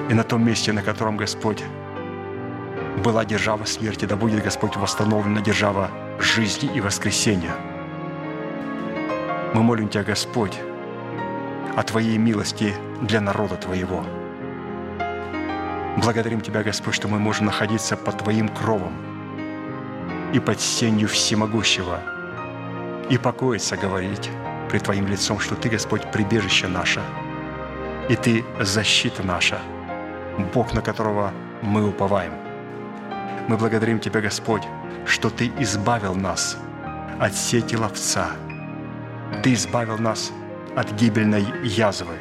И 0.10 0.14
на 0.14 0.24
том 0.24 0.46
месте, 0.46 0.72
на 0.74 0.82
котором 0.82 1.18
Господь 1.18 1.64
была 3.04 3.26
держава 3.26 3.66
смерти, 3.66 4.06
да 4.06 4.16
будет 4.16 4.44
Господь 4.44 4.76
восстановлена 4.76 5.42
держава 5.42 5.90
жизни 6.20 6.70
и 6.74 6.82
воскресения. 6.82 7.56
Мы 9.54 9.64
молим 9.64 9.90
Тебя, 9.90 10.04
Господь, 10.04 10.58
о 11.76 11.84
Твоей 11.84 12.18
милости 12.18 12.74
для 13.02 13.22
народа 13.22 13.56
Твоего. 13.56 14.06
Благодарим 15.98 16.42
Тебя, 16.42 16.64
Господь, 16.64 16.96
что 16.96 17.08
мы 17.08 17.20
можем 17.20 17.48
находиться 17.48 17.98
под 17.98 18.20
Твоим 18.20 18.50
кровом 18.50 18.94
и 20.34 20.40
под 20.40 20.60
сенью 20.60 21.08
всемогущего, 21.08 22.00
и 23.10 23.18
покоиться 23.18 23.78
говорить 23.78 24.30
пред 24.74 24.86
Твоим 24.86 25.08
лицом, 25.08 25.40
что 25.40 25.56
Ты, 25.56 25.70
Господь, 25.70 26.12
прибежище 26.12 26.68
наше, 26.68 27.00
и 28.10 28.16
Ты 28.16 28.44
защита 28.60 29.22
наша, 29.22 29.60
Бог, 30.52 30.74
на 30.74 30.82
которого 30.82 31.32
мы 31.62 31.88
уповаем. 31.88 32.34
Мы 33.48 33.56
благодарим 33.56 34.00
Тебя, 34.00 34.20
Господь, 34.20 34.64
что 35.06 35.30
Ты 35.30 35.52
избавил 35.60 36.16
нас 36.16 36.58
от 37.20 37.36
сети 37.36 37.76
ловца. 37.76 38.32
Ты 39.44 39.54
избавил 39.54 40.00
нас 40.00 40.32
от 40.76 40.92
гибельной 40.94 41.46
язвы. 41.64 42.18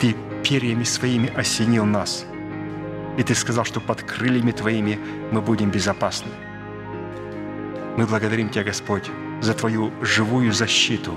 Ты 0.00 0.16
перьями 0.42 0.82
своими 0.82 1.32
осенил 1.32 1.84
нас. 1.84 2.26
И 3.18 3.22
Ты 3.22 3.36
сказал, 3.36 3.64
что 3.64 3.80
под 3.80 4.02
крыльями 4.02 4.50
Твоими 4.50 4.98
мы 5.30 5.40
будем 5.40 5.70
безопасны. 5.70 6.32
Мы 7.96 8.04
благодарим 8.04 8.48
Тебя, 8.48 8.64
Господь, 8.64 9.08
за 9.40 9.54
Твою 9.54 9.92
живую 10.02 10.52
защиту, 10.52 11.14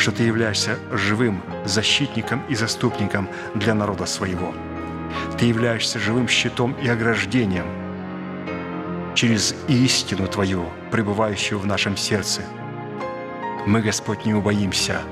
что 0.00 0.12
Ты 0.12 0.24
являешься 0.24 0.78
живым 0.90 1.42
защитником 1.64 2.42
и 2.48 2.54
заступником 2.54 3.28
для 3.54 3.74
народа 3.74 4.06
своего. 4.06 4.54
Ты 5.38 5.46
являешься 5.46 5.98
живым 5.98 6.26
щитом 6.26 6.74
и 6.82 6.88
ограждением 6.88 7.66
через 9.14 9.54
истину 9.68 10.26
Твою, 10.26 10.64
пребывающую 10.90 11.58
в 11.58 11.66
нашем 11.66 11.96
сердце. 11.96 12.42
Мы, 13.66 13.82
Господь, 13.82 14.24
не 14.24 14.34
убоимся 14.34 15.02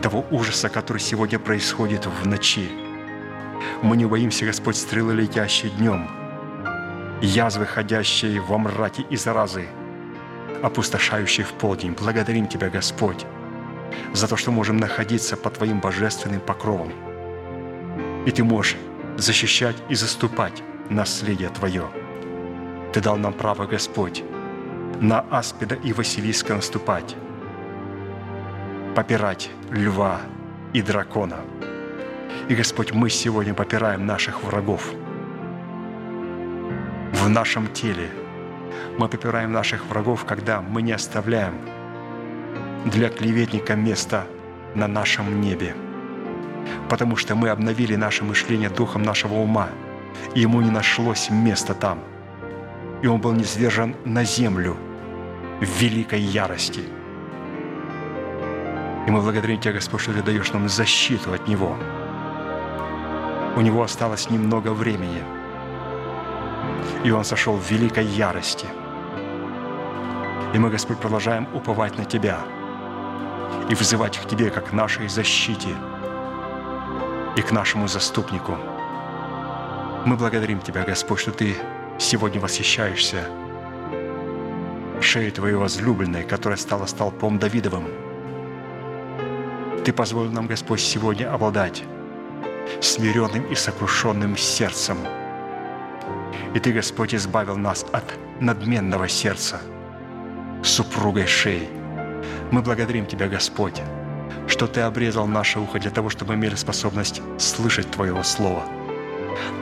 того 0.00 0.24
ужаса, 0.30 0.68
который 0.68 0.98
сегодня 0.98 1.38
происходит 1.38 2.06
в 2.06 2.26
ночи. 2.26 2.70
Мы 3.82 3.96
не 3.96 4.06
убоимся, 4.06 4.46
Господь, 4.46 4.76
стрелы, 4.76 5.14
летящие 5.14 5.72
днем, 5.72 6.08
язвы, 7.20 7.66
ходящие 7.66 8.40
во 8.40 8.58
мраке 8.58 9.04
и 9.10 9.16
заразы– 9.16 9.66
опустошающий 10.62 11.44
в 11.44 11.52
полдень. 11.52 11.96
Благодарим 11.98 12.46
Тебя, 12.46 12.68
Господь, 12.68 13.26
за 14.12 14.28
то, 14.28 14.36
что 14.36 14.50
можем 14.50 14.76
находиться 14.76 15.36
под 15.36 15.54
Твоим 15.54 15.80
божественным 15.80 16.40
покровом. 16.40 16.92
И 18.26 18.30
Ты 18.30 18.44
можешь 18.44 18.76
защищать 19.16 19.76
и 19.88 19.94
заступать 19.94 20.62
наследие 20.90 21.48
Твое. 21.48 21.88
Ты 22.92 23.00
дал 23.00 23.16
нам 23.16 23.32
право, 23.32 23.66
Господь, 23.66 24.24
на 25.00 25.20
аспида 25.30 25.74
и 25.74 25.92
Василиска 25.92 26.54
наступать, 26.54 27.16
попирать 28.94 29.50
льва 29.70 30.20
и 30.72 30.82
дракона. 30.82 31.38
И, 32.48 32.54
Господь, 32.54 32.92
мы 32.92 33.10
сегодня 33.10 33.54
попираем 33.54 34.06
наших 34.06 34.42
врагов 34.42 34.92
в 37.12 37.28
нашем 37.28 37.66
теле– 37.68 38.10
мы 38.98 39.08
попираем 39.08 39.52
наших 39.52 39.86
врагов, 39.86 40.24
когда 40.24 40.60
мы 40.60 40.82
не 40.82 40.92
оставляем 40.92 41.54
для 42.84 43.08
клеветника 43.08 43.74
места 43.74 44.26
на 44.74 44.88
нашем 44.88 45.40
небе. 45.40 45.74
Потому 46.88 47.16
что 47.16 47.34
мы 47.34 47.48
обновили 47.48 47.96
наше 47.96 48.24
мышление 48.24 48.70
духом 48.70 49.02
нашего 49.02 49.34
ума, 49.34 49.68
и 50.34 50.40
ему 50.40 50.60
не 50.60 50.70
нашлось 50.70 51.30
места 51.30 51.74
там. 51.74 51.98
И 53.02 53.06
он 53.06 53.20
был 53.20 53.32
низвержен 53.32 53.96
на 54.04 54.24
землю 54.24 54.76
в 55.60 55.82
великой 55.82 56.20
ярости. 56.20 56.80
И 59.06 59.10
мы 59.10 59.20
благодарим 59.20 59.60
Тебя, 59.60 59.74
Господь, 59.74 60.00
что 60.02 60.12
Ты 60.12 60.22
даешь 60.22 60.52
нам 60.52 60.68
защиту 60.68 61.32
от 61.32 61.48
Него. 61.48 61.76
У 63.56 63.60
Него 63.60 63.82
осталось 63.82 64.30
немного 64.30 64.72
времени, 64.72 65.22
и 67.04 67.10
Он 67.10 67.24
сошел 67.24 67.56
в 67.56 67.70
великой 67.70 68.04
ярости– 68.04 68.66
и 70.52 70.58
мы, 70.58 70.68
Господь, 70.68 70.98
продолжаем 70.98 71.46
уповать 71.54 71.96
на 71.96 72.04
Тебя 72.04 72.40
и 73.70 73.74
вызывать 73.74 74.18
к 74.18 74.28
Тебе 74.28 74.50
как 74.50 74.70
к 74.70 74.72
нашей 74.72 75.08
защите 75.08 75.68
и 77.36 77.40
к 77.40 77.52
нашему 77.52 77.88
заступнику. 77.88 78.56
Мы 80.04 80.16
благодарим 80.16 80.60
Тебя, 80.60 80.82
Господь, 80.82 81.20
что 81.20 81.30
Ты 81.30 81.56
сегодня 81.98 82.40
восхищаешься 82.40 83.24
шеей 85.00 85.30
Твоей 85.30 85.54
возлюбленной, 85.54 86.24
которая 86.24 86.58
стала 86.58 86.86
столпом 86.86 87.38
Давидовым. 87.38 87.86
Ты 89.84 89.92
позволил 89.92 90.32
нам, 90.32 90.46
Господь, 90.46 90.80
сегодня 90.80 91.32
обладать 91.32 91.84
смиренным 92.80 93.44
и 93.44 93.54
сокрушенным 93.54 94.36
сердцем. 94.36 94.98
И 96.54 96.58
Ты, 96.58 96.72
Господь, 96.72 97.14
избавил 97.14 97.56
нас 97.56 97.86
от 97.92 98.04
надменного 98.40 99.08
сердца– 99.08 99.60
супругой 100.62 101.26
шеи. 101.26 101.79
Мы 102.50 102.62
благодарим 102.62 103.06
Тебя, 103.06 103.28
Господь, 103.28 103.80
что 104.48 104.66
Ты 104.66 104.80
обрезал 104.80 105.28
наше 105.28 105.60
ухо 105.60 105.78
для 105.78 105.90
того, 105.90 106.10
чтобы 106.10 106.32
мы 106.32 106.40
имели 106.40 106.56
способность 106.56 107.22
слышать 107.38 107.88
Твоего 107.92 108.24
Слова. 108.24 108.64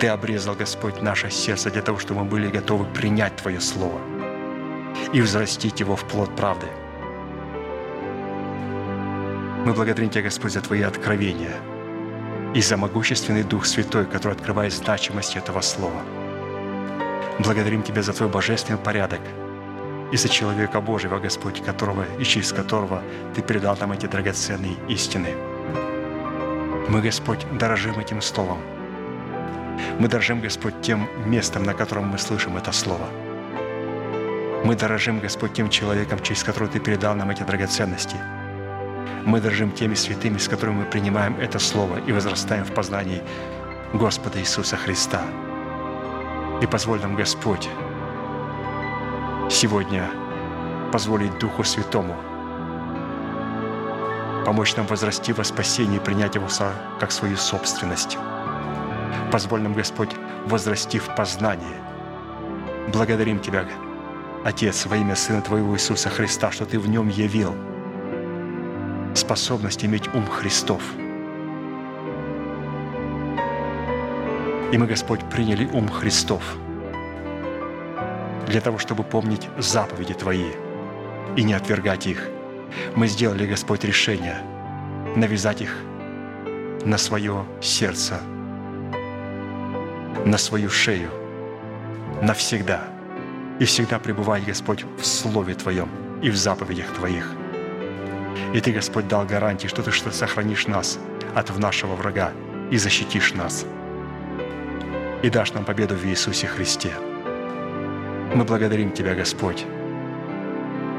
Ты 0.01 0.09
обрезал, 0.09 0.55
Господь, 0.55 1.03
наше 1.03 1.31
сердце 1.31 1.70
для 1.70 1.83
того, 1.83 1.98
чтобы 1.98 2.24
мы 2.24 2.31
были 2.31 2.48
готовы 2.48 2.87
принять 2.87 3.37
Твое 3.37 3.61
Слово 3.61 4.01
и 5.12 5.20
взрастить 5.20 5.81
его 5.81 5.96
в 5.96 6.05
плод 6.05 6.35
правды. 6.35 6.66
Мы 9.66 9.74
благодарим 9.74 10.09
Тебя, 10.09 10.22
Господь, 10.22 10.53
за 10.53 10.62
Твои 10.62 10.81
откровения 10.81 11.57
и 12.55 12.62
за 12.62 12.79
могущественный 12.79 13.42
Дух 13.42 13.66
Святой, 13.66 14.07
который 14.07 14.33
открывает 14.33 14.72
значимость 14.72 15.37
этого 15.37 15.61
Слова. 15.61 16.01
Благодарим 17.38 17.83
Тебя 17.83 18.01
за 18.01 18.14
Твой 18.14 18.31
божественный 18.31 18.79
порядок– 18.79 19.20
и 20.12 20.16
за 20.16 20.29
человека 20.29 20.81
Божьего, 20.81 21.18
Господь, 21.18 21.62
которого 21.62 22.05
и 22.18 22.25
через 22.25 22.53
которого 22.53 23.03
Ты 23.35 23.42
передал 23.42 23.77
нам 23.81 23.92
эти 23.92 24.07
драгоценные 24.07 24.77
истины. 24.88 25.35
Мы, 26.88 27.03
Господь, 27.03 27.47
дорожим 27.59 27.99
этим 27.99 28.23
Словом. 28.23 28.59
Мы 29.99 30.09
дорожим, 30.09 30.40
Господь, 30.40 30.81
тем 30.81 31.09
местом, 31.27 31.64
на 31.64 31.75
котором 31.75 32.09
мы 32.09 32.18
слышим 32.18 32.57
это 32.57 32.73
Слово. 32.73 33.07
Мы 34.64 34.75
дорожим, 34.75 35.21
Господь, 35.21 35.53
тем 35.53 35.68
человеком, 35.68 36.18
через 36.21 36.42
которого 36.42 36.71
Ты 36.71 36.81
передал 36.81 37.14
нам 37.14 37.31
эти 37.31 37.42
драгоценности. 37.42 38.16
Мы 39.25 39.40
дорожим 39.40 39.73
теми 39.73 39.94
святыми, 39.94 40.38
с 40.38 40.49
которыми 40.49 40.79
мы 40.79 40.85
принимаем 40.85 41.37
это 41.38 41.59
Слово 41.59 41.99
и 42.09 42.12
возрастаем 42.12 42.64
в 42.64 42.73
познании 42.73 43.23
Господа 43.92 44.40
Иисуса 44.40 44.77
Христа. 44.77 45.23
И 46.62 46.66
позволь 46.66 47.01
нам, 47.01 47.14
Господь, 47.14 47.68
сегодня 49.59 50.09
позволить 50.92 51.37
Духу 51.40 51.64
Святому 51.64 52.14
помочь 54.47 54.77
нам 54.77 54.87
возрасти 54.87 55.33
во 55.33 55.42
спасении 55.42 55.99
принять 55.99 56.37
Его 56.37 56.47
как 57.01 57.11
свою 57.11 57.37
собственность. 57.37 58.18
Позволь 59.33 59.62
нам, 59.62 59.75
Господь, 59.75 60.11
возрасти 60.47 61.01
в 61.01 61.12
познании. 61.16 61.77
Благодарим 62.92 63.40
Тебя, 63.40 63.68
Отец, 64.44 64.87
во 64.87 64.97
имя 64.97 65.16
Сына 65.16 65.42
Твоего 65.42 65.75
Иисуса 65.75 66.09
Христа, 66.09 66.53
что 66.53 66.64
Ты 66.64 66.79
в 66.79 66.88
Нем 66.88 67.09
явил 67.09 67.53
способность 69.16 69.85
иметь 69.85 70.07
ум 70.14 70.25
Христов. 70.29 70.83
И 74.71 74.79
мы, 74.79 74.87
Господь, 74.87 75.29
приняли 75.29 75.68
ум 75.73 75.88
Христов– 75.88 76.44
для 78.48 78.61
того, 78.61 78.78
чтобы 78.78 79.04
помнить 79.04 79.48
заповеди 79.58 80.14
Твои 80.14 80.50
и 81.37 81.42
не 81.42 81.52
отвергать 81.52 82.06
их. 82.06 82.28
Мы 82.96 83.06
сделали, 83.06 83.46
Господь, 83.46 83.84
решение 83.84 84.38
навязать 85.16 85.62
их 85.62 85.76
на 86.84 86.98
свое 86.98 87.44
сердце, 87.61 88.20
на 90.24 90.38
свою 90.38 90.70
шею, 90.70 91.11
навсегда. 92.22 92.84
И 93.61 93.64
всегда 93.64 93.98
пребывать, 93.98 94.44
Господь, 94.44 94.84
в 94.98 95.04
Слове 95.04 95.54
Твоем 95.54 95.88
и 96.22 96.30
в 96.30 96.37
заповедях 96.37 96.87
Твоих. 96.94 97.32
И 98.54 98.61
Ты, 98.61 98.72
Господь, 98.72 99.08
дал 99.08 99.26
гарантии, 99.26 99.66
что 99.66 99.82
Ты 99.82 99.90
что 99.90 100.12
сохранишь 100.12 100.68
нас 100.68 100.98
от 101.34 101.56
нашего 101.58 101.96
врага 101.96 102.32
и 102.70 102.78
защитишь 102.78 103.34
нас. 103.34 103.66
И 105.22 105.30
дашь 105.30 105.52
нам 105.52 105.64
победу 105.64 105.96
в 105.96 106.04
Иисусе 106.06 106.46
Христе– 106.46 106.92
мы 108.34 108.44
благодарим 108.44 108.92
Тебя, 108.92 109.14
Господь, 109.14 109.66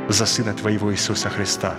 за 0.07 0.25
Сына 0.25 0.53
Твоего 0.53 0.91
Иисуса 0.91 1.29
Христа, 1.29 1.75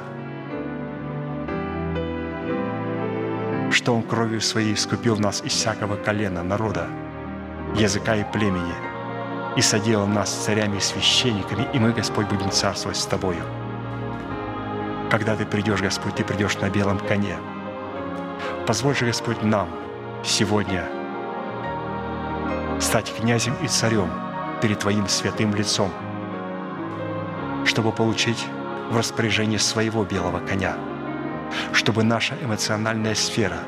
что 3.72 3.94
Он 3.94 4.02
кровью 4.02 4.40
Своей 4.40 4.74
искупил 4.74 5.16
нас 5.16 5.42
из 5.42 5.52
всякого 5.52 5.96
колена, 5.96 6.42
народа, 6.42 6.86
языка 7.74 8.16
и 8.16 8.24
племени, 8.32 8.74
и 9.56 9.60
соделал 9.60 10.06
нас 10.06 10.30
царями 10.30 10.76
и 10.76 10.80
священниками, 10.80 11.66
и 11.74 11.78
мы, 11.78 11.92
Господь, 11.92 12.28
будем 12.28 12.50
царствовать 12.50 12.96
с 12.96 13.06
Тобою. 13.06 13.42
Когда 15.10 15.34
Ты 15.34 15.44
придешь, 15.44 15.80
Господь, 15.80 16.14
Ты 16.14 16.24
придешь 16.24 16.58
на 16.58 16.70
белом 16.70 16.98
коне. 16.98 17.36
Позволь 18.66 18.94
же, 18.94 19.06
Господь, 19.06 19.42
нам 19.42 19.68
сегодня 20.24 20.84
стать 22.80 23.12
князем 23.12 23.54
и 23.62 23.66
царем 23.66 24.29
перед 24.60 24.78
Твоим 24.78 25.08
святым 25.08 25.54
лицом, 25.54 25.90
чтобы 27.64 27.92
получить 27.92 28.46
в 28.90 28.96
распоряжение 28.96 29.58
своего 29.58 30.04
белого 30.04 30.40
коня, 30.40 30.76
чтобы 31.72 32.02
наша 32.02 32.36
эмоциональная 32.42 33.14
сфера 33.14 33.58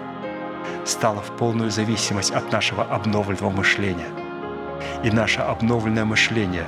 стала 0.84 1.20
в 1.20 1.36
полную 1.36 1.70
зависимость 1.70 2.32
от 2.32 2.52
нашего 2.52 2.84
обновленного 2.84 3.50
мышления. 3.50 4.08
И 5.04 5.10
наше 5.10 5.40
обновленное 5.40 6.04
мышление 6.04 6.66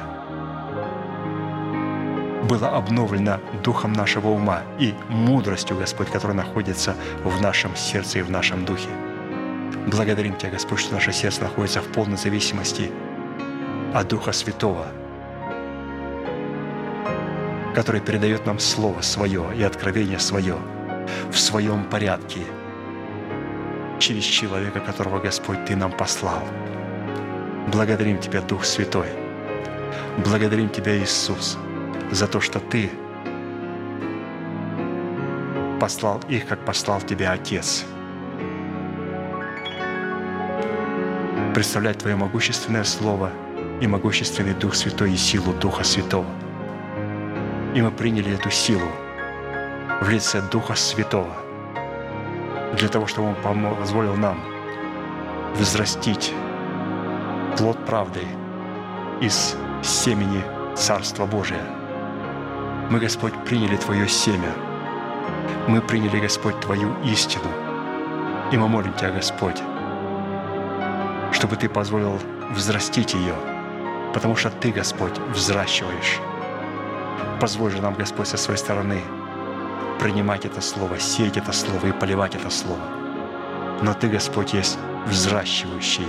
было 2.49 2.69
обновлено 2.69 3.41
духом 3.63 3.93
нашего 3.93 4.29
ума 4.29 4.63
и 4.79 4.95
мудростью, 5.09 5.77
Господь, 5.77 6.11
которая 6.11 6.37
находится 6.37 6.95
в 7.25 7.41
нашем 7.41 7.75
сердце 7.75 8.21
и 8.21 8.23
в 8.23 8.31
нашем 8.31 8.65
духе. 8.65 8.89
Благодарим 9.87 10.37
Тебя, 10.37 10.51
Господь, 10.51 10.81
что 10.81 10.95
наше 10.95 11.13
сердце 11.13 11.43
находится 11.43 11.81
в 11.81 11.87
полной 11.89 12.17
зависимости 12.17 12.91
от 13.95 14.09
Духа 14.09 14.33
Святого– 14.33 14.87
который 17.75 18.01
передает 18.01 18.47
нам 18.47 18.59
Слово 18.59 19.01
Свое 19.03 19.45
и 19.57 19.63
откровение 19.63 20.19
Свое 20.19 20.57
в 21.31 21.39
своем 21.39 21.85
порядке 21.85 22.41
через 23.99 24.25
человека, 24.25 24.81
которого 24.81 25.19
Господь 25.19 25.65
Ты 25.67 25.77
нам 25.77 25.93
послал. 25.93 26.43
Благодарим 27.73 28.19
Тебя, 28.19 28.41
Дух 28.41 28.65
Святой. 28.65 29.09
Благодарим 30.25 30.69
Тебя, 30.69 30.97
Иисус, 30.97 31.59
за 32.11 32.29
то, 32.29 32.41
что 32.41 32.61
Ты 32.61 32.91
послал 35.81 36.21
их, 36.29 36.47
как 36.47 36.65
послал 36.65 37.01
Тебя 37.01 37.33
Отец. 37.33 37.85
Представлять 41.55 41.99
Твое 41.99 42.17
могущественное 42.17 42.85
Слово 42.85 43.31
и 43.81 43.87
могущественный 43.87 44.55
Дух 44.55 44.75
Святой 44.75 45.13
и 45.13 45.17
силу 45.17 45.53
Духа 45.55 45.85
Святого– 45.85 46.27
и 47.75 47.83
мы 47.83 47.91
приняли 47.91 48.33
эту 48.33 48.51
силу 48.51 48.87
в 50.01 50.09
лице 50.09 50.41
Духа 50.53 50.77
Святого 50.77 51.35
для 52.77 52.89
того, 52.89 53.07
чтобы 53.07 53.29
Он 53.29 53.77
позволил 53.77 54.15
нам 54.15 54.39
взрастить 55.55 56.33
плод 57.59 57.77
правды 57.85 58.23
из 59.21 59.57
семени 59.83 60.43
Царства 60.77 61.27
Божия. 61.27 61.65
Мы, 62.91 63.01
Господь, 63.01 63.35
приняли 63.45 63.77
Твое 63.77 64.07
семя. 64.07 64.53
Мы 65.67 65.81
приняли, 65.81 66.21
Господь, 66.21 66.61
Твою 66.61 66.95
истину. 67.05 67.49
И 68.53 68.57
мы 68.57 68.69
молим 68.69 68.93
Тебя, 68.95 69.11
Господь, 69.11 69.61
чтобы 71.33 71.57
Ты 71.57 71.69
позволил 71.69 72.21
взрастить 72.53 73.15
ее, 73.15 73.35
потому 74.15 74.37
что 74.37 74.51
Ты, 74.51 74.71
Господь, 74.71 75.19
взращиваешь 75.35 76.21
Позволь 77.41 77.73
же 77.73 77.83
нам, 77.83 77.95
Господь, 77.95 78.29
со 78.29 78.37
своей 78.37 78.59
стороны 78.59 79.03
принимать 80.01 80.45
это 80.45 80.61
Слово, 80.61 80.99
сеять 80.99 81.37
это 81.37 81.53
Слово 81.53 81.89
и 81.89 81.93
поливать 81.93 82.35
это 82.35 82.49
Слово. 82.49 82.81
Но 83.83 83.93
Ты, 83.93 84.09
Господь, 84.09 84.55
есть 84.55 84.79
взращивающий. 85.07 86.07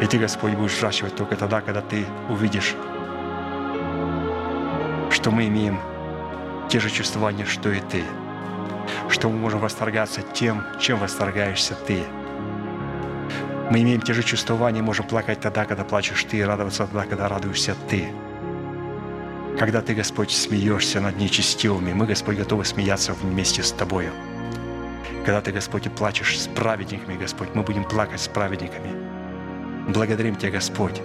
И 0.00 0.06
Ты, 0.06 0.18
Господь, 0.18 0.52
будешь 0.52 0.76
взращивать 0.76 1.16
только 1.16 1.34
тогда, 1.34 1.60
когда 1.60 1.80
Ты 1.80 2.06
увидишь, 2.28 2.76
что 5.10 5.30
мы 5.30 5.46
имеем 5.46 5.80
те 6.68 6.78
же 6.78 6.90
чувствования, 6.90 7.46
что 7.46 7.70
и 7.70 7.80
Ты, 7.80 8.04
что 9.08 9.28
мы 9.28 9.38
можем 9.38 9.60
восторгаться 9.60 10.22
тем, 10.22 10.64
чем 10.78 10.98
восторгаешься 10.98 11.74
Ты. 11.74 12.04
Мы 13.70 13.82
имеем 13.82 14.00
те 14.00 14.14
же 14.14 14.22
чувствования, 14.22 14.82
можем 14.82 15.06
плакать 15.06 15.40
тогда, 15.40 15.64
когда 15.64 15.84
плачешь 15.84 16.24
Ты, 16.24 16.38
и 16.38 16.42
радоваться 16.42 16.86
тогда, 16.86 17.04
когда 17.04 17.28
радуешься 17.28 17.74
Ты– 17.88 18.08
когда 19.58 19.82
Ты, 19.82 19.92
Господь, 19.94 20.30
смеешься 20.30 21.00
над 21.00 21.18
нечестивыми, 21.18 21.92
мы, 21.92 22.06
Господь, 22.06 22.36
готовы 22.36 22.64
смеяться 22.64 23.12
вместе 23.12 23.64
с 23.64 23.72
Тобою. 23.72 24.12
Когда 25.24 25.40
Ты, 25.40 25.50
Господь, 25.50 25.90
плачешь 25.90 26.38
с 26.38 26.46
праведниками, 26.46 27.18
Господь, 27.18 27.48
мы 27.54 27.64
будем 27.64 27.82
плакать 27.82 28.20
с 28.20 28.28
праведниками. 28.28 28.92
Благодарим 29.88 30.36
Тебя, 30.36 30.52
Господь, 30.52 31.02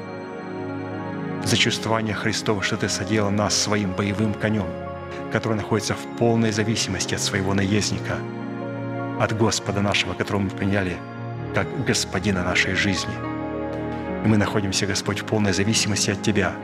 за 1.43 1.57
чувствование 1.57 2.13
Христова, 2.13 2.61
что 2.61 2.77
Ты 2.77 2.89
соделал 2.89 3.31
нас 3.31 3.55
своим 3.55 3.93
боевым 3.93 4.35
конем, 4.35 4.67
который 5.31 5.55
находится 5.55 5.95
в 5.95 6.17
полной 6.19 6.51
зависимости 6.51 7.15
от 7.15 7.21
своего 7.21 7.55
наездника, 7.55 8.17
от 9.19 9.35
Господа 9.35 9.81
нашего, 9.81 10.13
которого 10.13 10.41
мы 10.41 10.49
приняли 10.51 10.97
как 11.53 11.85
Господина 11.85 12.43
нашей 12.43 12.73
жизни. 12.75 13.13
И 14.25 14.27
мы 14.27 14.37
находимся, 14.37 14.85
Господь, 14.85 15.19
в 15.19 15.25
полной 15.25 15.53
зависимости 15.53 16.11
от 16.11 16.21
Тебя– 16.21 16.53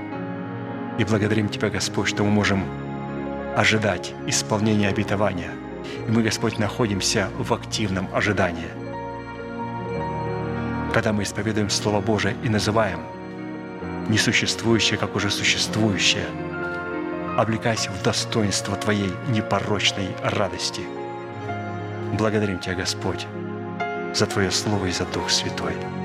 и 1.00 1.06
благодарим 1.06 1.48
Тебя, 1.48 1.70
Господь, 1.70 2.10
что 2.10 2.26
мы 2.26 2.30
можем 2.30 2.66
ожидать 3.56 4.14
исполнения 4.28 4.90
обетования. 4.90 5.52
И 6.08 6.12
мы, 6.12 6.22
Господь, 6.24 6.60
находимся 6.60 7.30
в 7.38 7.54
активном 7.54 8.10
ожидании. 8.14 8.68
Когда 10.94 11.14
мы 11.14 11.24
исповедуем 11.24 11.70
Слово 11.70 12.02
Божие 12.02 12.36
и 12.44 12.50
называем 12.50 13.00
несуществующее, 14.10 14.98
как 14.98 15.16
уже 15.16 15.30
существующее, 15.30 16.26
облекайся 17.38 17.92
в 17.92 18.04
достоинство 18.04 18.76
Твоей 18.76 19.14
непорочной 19.30 20.10
радости. 20.22 20.82
Благодарим 22.18 22.60
Тебя, 22.60 22.76
Господь, 22.76 23.26
за 24.14 24.26
Твое 24.26 24.52
Слово 24.52 24.88
и 24.88 24.92
за 24.92 25.06
Дух 25.06 25.30
Святой. 25.30 25.99